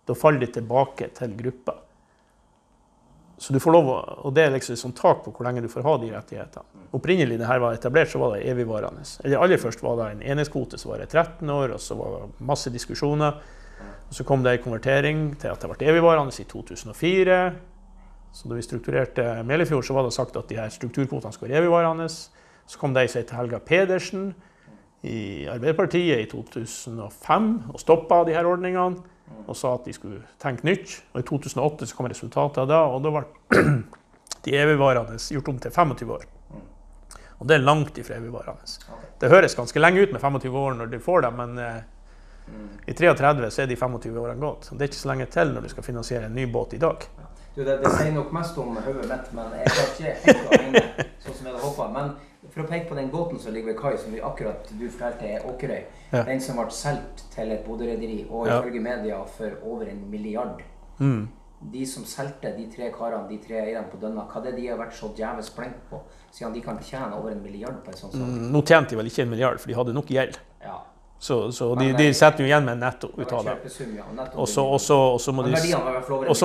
[0.06, 1.80] Da faller de tilbake til gruppa.
[3.38, 5.68] Så du får lov og det er liksom et sånt tak på hvor lenge du
[5.68, 6.88] får ha de rettighetene.
[6.96, 9.04] Opprinnelig det her var etablert, så var det evigvarende.
[9.24, 12.14] Eller aller først var det en enhetskvote som var i 13 år, og så var
[12.14, 13.36] det masse diskusjoner.
[14.08, 17.40] Og så kom det en konvertering til at det ble evigvarende i 2004.
[18.36, 21.64] Så da vi strukturerte Melefjord, så var det sagt at de her strukturkvotene skulle være
[21.64, 22.08] evigvarende.
[22.08, 24.30] Så kom det ei som het Helga Pedersen
[25.06, 29.02] i Arbeiderpartiet i 2005 og stoppa de her ordningene
[29.46, 30.96] og sa at de skulle tenke nytt.
[31.14, 33.64] Og i 2008 så kom resultatet av det, og da ble
[34.46, 36.26] de evigvarende gjort om til 25 år.
[37.36, 38.64] Og det er langt ifra evigvarende.
[39.20, 41.82] Det høres ganske lenge ut med 25 år når du får det, men eh,
[42.86, 44.70] i 33 så er de 25 årene gått.
[44.72, 47.04] Det er ikke så lenge til når du skal finansiere en ny båt i dag.
[47.56, 50.58] Du, det, det sier nok mest om hodet mitt, men jeg kan ikke helt å
[50.60, 50.82] henge
[51.24, 52.08] sånn som jeg hadde håpa.
[52.56, 55.26] For å peke på den båten som ligger ved kai, som vi akkurat du fortalte
[55.28, 55.82] er Åkerøy,
[56.12, 56.22] Ja.
[56.24, 58.62] den som ble solgt til et Bodø-rederi, og Ja.
[58.62, 60.62] ifølge media for over en milliard.
[60.98, 61.28] Mm.
[61.72, 64.66] De som solgte de tre karene, de tre eierne på Dønna, hva er det de
[64.68, 66.00] har vært så djevelsk flinke på?
[66.32, 68.22] Siden de kan tjene over en milliard på en sånn salg.
[68.24, 70.38] Mm, Nå tjente de vel ikke en milliard, for de hadde nok gjeld.
[70.62, 70.80] Ja.
[71.18, 73.52] Så, så de, de setter jo igjen med netto Det ut var av det.
[73.64, 74.02] kjøpesum, ja.
[74.14, 74.76] nettopp Og så, det.
[75.32, 75.54] må de en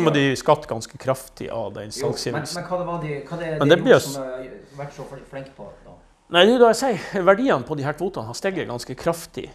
[0.04, 3.38] må de skatte ganske kraftig av den Jo, men, men hva det var de, hva
[3.40, 4.48] det, Men de det blir gjort som har
[4.78, 5.68] vært så flinke på?
[5.86, 5.91] da?
[6.32, 9.50] Nei, det er da jeg sier, Verdiene på de her kvotene har steget ganske kraftig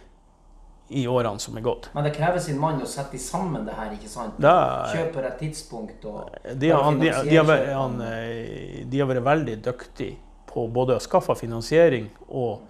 [0.87, 1.89] i årene som er gått.
[1.93, 4.37] Men det krever sin mann å sette sammen det her, ikke sant?
[4.39, 9.09] Da, Kjøpe rett tidspunkt og de, har, han, de, de, har, han, eh, de har
[9.09, 10.15] vært veldig dyktige
[10.47, 12.61] på både å skaffe finansiering og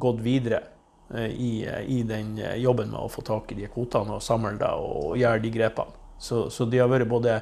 [0.00, 0.62] gått videre
[1.12, 1.52] eh, i,
[1.98, 5.18] i den eh, jobben med å få tak i de kvotene og samle det og
[5.20, 5.98] gjøre de grepene.
[6.20, 7.40] Så, så de har vært både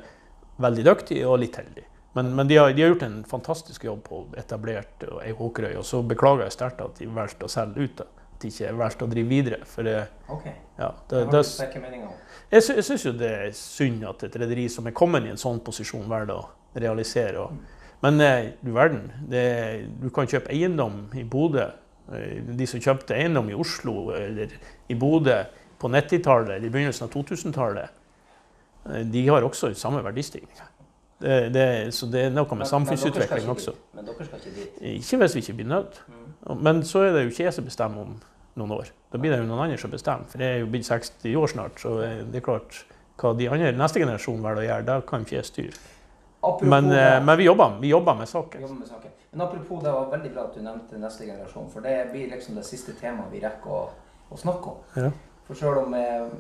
[0.62, 1.86] veldig dyktige og litt heldige.
[2.16, 5.84] Men, men de, har, de har gjort en fantastisk jobb på etablert ei Håkerøy, og
[5.86, 8.00] så beklager jeg sterkt at de valgte å selge ut.
[8.00, 9.58] At de ikke valgte å drive videre.
[9.66, 9.96] For det,
[10.30, 10.54] okay.
[10.78, 11.42] ja, Det det,
[12.48, 15.32] jeg, sy jeg syns jo det er synd at et rederi som er kommet i
[15.32, 17.44] en sånn posisjon, velger å realisere.
[17.44, 19.44] Og, men eh, du verden, det,
[20.00, 21.66] du kan kjøpe eiendom i Bodø.
[22.14, 24.54] Eh, De som kjøpte eiendom i Oslo eller
[24.88, 25.42] i Bodø
[25.78, 28.00] på 90-tallet eller i begynnelsen av 2000-tallet,
[28.88, 30.54] eh, de har også samme verdistigning.
[31.18, 33.74] Det, det, så det er noe med samfunnsutvikling også.
[33.96, 34.82] Men dere skal ikke dit.
[34.94, 35.98] Ikke hvis vi ikke blir nødt.
[36.62, 38.14] Men så er det jo ikke jeg som bestemmer om
[38.58, 38.92] noen år.
[39.12, 40.30] Da blir det jo noen andre som bestemmer.
[40.30, 41.98] For jeg er jo blitt 60 år snart, så
[42.30, 42.82] det er klart
[43.18, 45.78] hva de andre, neste generasjon velger å gjøre, det kan ikke jeg styre.
[46.38, 48.60] Apropos Men, eh, men vi, jobber, vi jobber med saken.
[48.60, 49.10] jobber med saken.
[49.30, 52.54] Men apropos det var veldig bra at du nevnte neste generasjon, for det blir liksom
[52.54, 53.80] det siste temaet vi rekker å,
[54.30, 54.78] å snakke om.
[54.94, 55.10] Ja.
[55.48, 56.30] For selv om jeg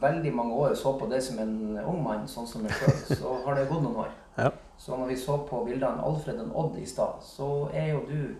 [0.00, 3.36] veldig mange år så på det som en ung mann, sånn som meg sjøl, så
[3.46, 4.10] har det gått noen år.
[4.38, 4.52] Ja.
[4.78, 8.36] Så når vi så på bildene Alfred og Odd i stad, så er jo du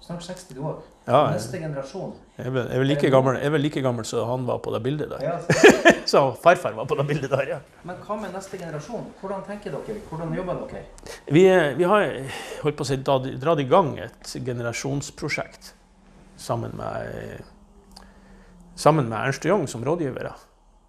[0.00, 0.78] snart 60 år.
[1.04, 2.14] Ja, jeg, Neste generasjon.
[2.38, 4.80] jeg, er vel, like gammel, jeg er vel like gammel som han var på det
[4.86, 5.26] bildet der.
[5.26, 5.34] Ja,
[6.12, 7.58] Så farfar var på det bildet der, ja.
[7.84, 9.04] men hva med neste generasjon?
[9.20, 9.98] Hvordan tenker dere?
[10.08, 10.86] Hvordan jobber dere?
[11.28, 12.06] Vi, er- vi har
[12.64, 15.74] holdt på å si, dratt i gang et generasjonsprosjekt
[16.40, 17.44] sammen med,
[18.74, 20.32] sammen med Ernst Young som rådgivere.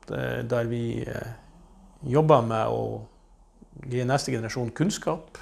[0.07, 1.33] Det- Der vi eh,
[2.03, 3.01] jobber med å
[3.87, 5.37] gi neste generasjon kunnskap.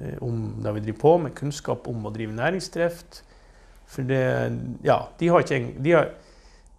[0.00, 3.22] eh, om det vi driver på med, kunnskap om å drive næringsdrift.
[3.86, 4.52] For det
[4.84, 6.10] Ja, de har ikke de har,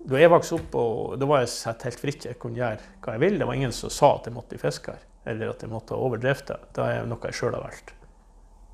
[0.07, 3.11] Da jeg vokste opp, og da var jeg satt helt fritt, jeg kunne gjøre hva
[3.13, 3.37] jeg ville.
[3.39, 4.95] Det var ingen som sa at jeg måtte bli fisker,
[5.25, 6.57] eller at jeg måtte overdrive det.
[6.73, 7.91] Det er noe jeg sjøl har valgt.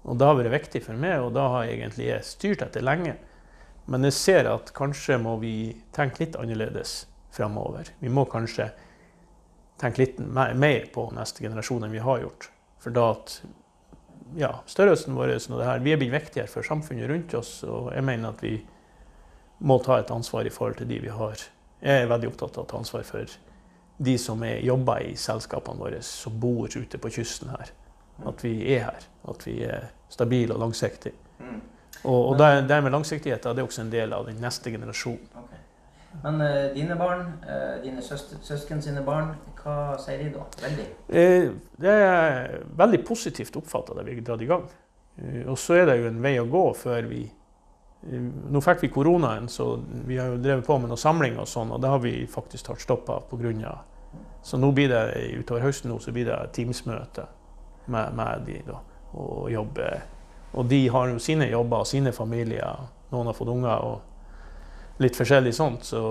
[0.06, 3.16] Og det har vært viktig for meg, og da har jeg egentlig styrt etter lenge.
[3.88, 7.92] Men jeg ser at kanskje må vi tenke litt annerledes framover.
[8.00, 8.70] Vi må kanskje
[9.82, 12.50] tenke litt mer på neste generasjon enn vi har gjort.
[12.80, 13.40] For da at
[14.40, 17.92] ja, størrelsen vår og det her, vi er blitt viktigere for samfunnet rundt oss, og
[17.94, 18.56] jeg mener at vi
[19.66, 21.44] må ta et ansvar i forhold til de vi har.
[21.86, 23.36] Jeg er veldig opptatt av å ta ansvar for
[23.98, 27.72] de som er, jobber i selskapene våre, som bor ute på kysten her.
[28.28, 29.08] At vi er her.
[29.28, 31.16] At vi er stabile og langsiktige.
[31.40, 31.62] Mm.
[32.04, 35.46] Og, og det, det med langsiktighet det er også en del av den neste generasjonen.
[36.24, 40.44] Men uh, dine barn, uh, dine søster, søsken sine barn, hva sier de da?
[40.62, 40.86] Veldig.
[41.10, 41.52] Eh,
[41.82, 44.68] Det er veldig positivt oppfatta det vi har dratt i gang.
[45.18, 47.24] Eh, Og så er det jo en vei å gå før vi
[48.06, 51.72] Nå fikk vi koronaen, så vi har jo drevet på med noen samling og sånn,
[51.74, 53.72] og det har vi faktisk tatt stopp av pga.
[54.44, 57.26] Så nå blir det utover høsten nå, så blir det Teams-møte
[57.88, 58.78] med, med de da,
[59.18, 59.88] og jobbe.
[60.54, 62.86] Og de har jo sine jobber og sine familier.
[63.10, 64.02] Noen har fått unger og
[64.98, 65.84] litt forskjellig sånt.
[65.84, 66.02] Så,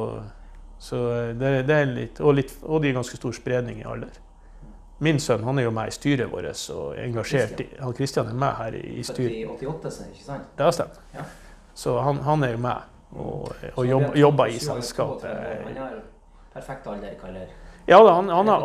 [0.78, 1.01] så
[1.39, 4.20] det, det er litt og, litt og det er ganske stor spredning i alder.
[5.05, 8.28] Min sønn han er jo med i styret vårt og er engasjert i Han Kristian
[8.30, 9.35] er med her i, styret.
[9.35, 10.53] i 88, så, ikke sant?
[10.57, 11.01] Det har stemt.
[11.14, 11.24] Ja.
[11.74, 15.37] Så han, han er jo med og, og jobb, er jobber i 22 selskapet.
[15.66, 16.01] Han har
[16.55, 17.53] perfekt alder, kaller
[17.87, 18.62] Ja da, han, han har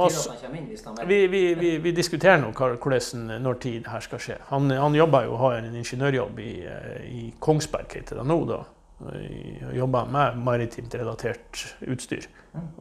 [0.54, 1.08] vil.
[1.08, 4.38] vi, vi, vi, vi diskuterer nå hvordan, når tid det her skal skje.
[4.48, 8.40] Han, han jobber jo, har en ingeniørjobb i, eh, i Kongsberg, heter det nå.
[8.48, 8.62] da.
[9.00, 12.28] Og Jobber med maritimt relatert utstyr.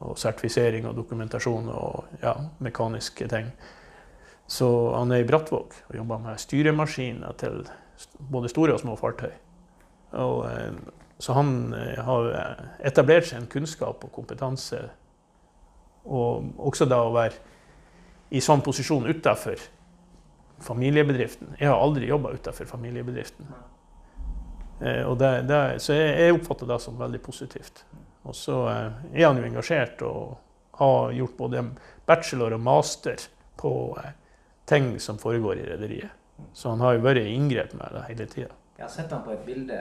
[0.00, 3.50] Og sertifisering og dokumentasjon og ja, mekaniske ting.
[4.48, 7.66] Så han er i Brattvåg og jobber med styremaskiner til
[8.32, 9.34] både store og små fartøy.
[10.16, 10.72] Og, eh,
[11.20, 14.86] så han eh, har etablert seg en kunnskap og kompetanse
[16.08, 17.36] og også da å være
[18.32, 19.60] i sånn posisjon utafor
[20.64, 21.54] familiebedriften.
[21.60, 23.50] Jeg har aldri jobba utafor familiebedriften.
[24.80, 27.84] Eh, det, det, så jeg, jeg oppfatter det som veldig positivt.
[28.22, 30.36] Og så eh, er han jo engasjert og
[30.78, 31.64] har gjort både
[32.06, 33.72] bachelor og master på
[34.02, 34.14] eh,
[34.68, 36.14] ting som foregår i rederiet.
[36.54, 38.52] Så han har jo vært i inngrep med det hele tida.
[38.78, 39.78] Jeg har sett han på et bilde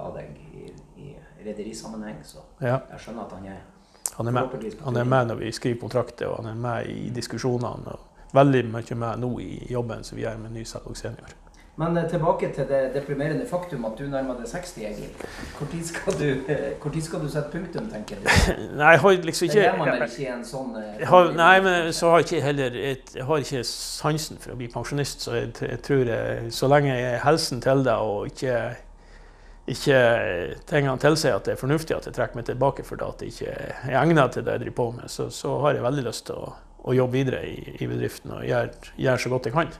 [0.00, 0.70] av deg i,
[1.04, 1.10] i
[1.44, 3.58] rederisammenheng, så Ja, jeg skjønner at han er
[4.18, 4.72] han er med.
[4.82, 7.92] Han er med når vi skriver kontrakter, og han er med i diskusjonene.
[7.92, 11.36] Og veldig mye med nå i jobben som vi gjør med ny Salg Senior.
[11.78, 15.12] Men eh, tilbake til det deprimerende faktum at du nærmer deg 60, Egil.
[15.60, 18.26] Når skal du, eh, hvor tid skal du sette punktum, tenker du?
[18.80, 21.30] Nei, jeg har liksom Det ikke gjør man vel ikke i en sånn eh, har,
[21.38, 25.22] Nei, men så har jeg ikke heller jeg, har ikke sansen for å bli pensjonist,
[25.22, 28.58] så jeg, jeg tror jeg, så lenge jeg er helsen til det og ikke
[29.68, 29.96] ikke
[30.64, 33.52] tingene tilsier at det er fornuftig at jeg trekker meg tilbake for at jeg ikke
[33.52, 36.40] er egnet til det jeg driver på med, så, så har jeg veldig lyst til
[36.40, 36.54] å,
[36.88, 39.76] å jobbe videre i, i bedriften og gjøre, gjøre så godt jeg kan.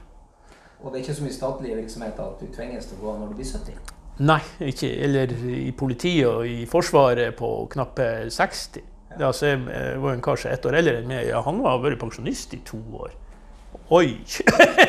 [0.79, 3.17] Og det er ikke så mye statlige virksomheter at du tvinges til å gå av
[3.19, 3.95] når du blir 70?
[4.19, 8.79] Nei, ikke, eller i politiet og i Forsvaret på knappe 60.
[9.09, 11.27] Det, altså, jeg eh, var en kar som er ett år eldre enn meg.
[11.31, 13.15] Ja, han har vært pensjonist i to år.
[13.95, 14.19] Oi!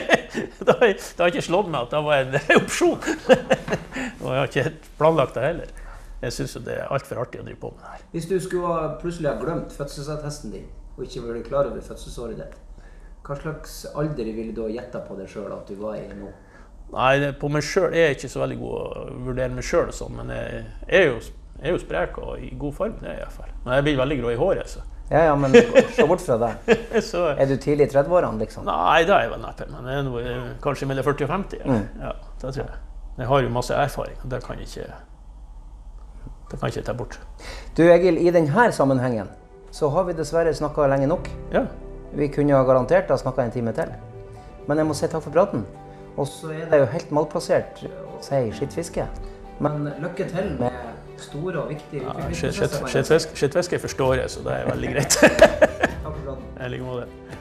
[0.67, 0.99] det har jeg
[1.31, 2.99] ikke slått meg at det var en opsjon.
[2.99, 5.79] og jeg har ikke helt planlagt det heller.
[6.21, 8.03] Jeg syns det er altfor artig å drive på med det her.
[8.13, 10.67] Hvis du skulle plutselig ha glemt fødselsattesten din,
[10.97, 12.59] og ikke vært klar over fødselsåret ditt,
[13.31, 16.31] hva slags alder ville du ha gjetta på deg sjøl at du var i nå?
[16.91, 20.17] Nei, på meg sjøl er jeg ikke så veldig god å vurdere meg sjøl, sånn,
[20.19, 21.21] men jeg er jo,
[21.61, 22.97] jeg er jo sprek og i god form.
[22.99, 23.53] det er jeg i hvert fall.
[23.63, 24.83] Men jeg blir veldig grå i håret, så.
[25.11, 25.55] Ja, ja, men
[25.95, 26.79] se bort fra det.
[27.11, 28.67] så Er du tidlig i 30-årene, liksom?
[28.67, 29.67] Nei, det er jeg vel neppe.
[29.71, 30.33] Men jeg er noe,
[30.65, 31.63] kanskje mellom 40 og 50.
[31.63, 31.79] Ja.
[32.09, 32.13] ja,
[32.43, 32.81] det tror jeg.
[33.21, 34.91] Jeg har jo masse erfaring, og det kan jeg ikke
[36.51, 37.21] det kan jeg ikke ta bort.
[37.79, 39.31] Du Egil, i denne sammenhengen
[39.71, 41.31] så har vi dessverre snakka lenge nok.
[41.55, 41.69] Ja,
[42.13, 43.93] Vi kunne ha garantert ha snakka en time til.
[44.69, 45.67] Men jeg må si takk for praten.
[46.17, 49.07] Og så er det jo helt malplassert å si skittfiske.
[49.61, 50.77] Men lykke til med
[51.21, 53.29] store og viktige ja utviklingsprosesser.
[53.35, 55.19] Skittfiske forstår jeg, så det er veldig greit.
[55.21, 56.47] Takk for praten.
[56.61, 57.39] I like måte.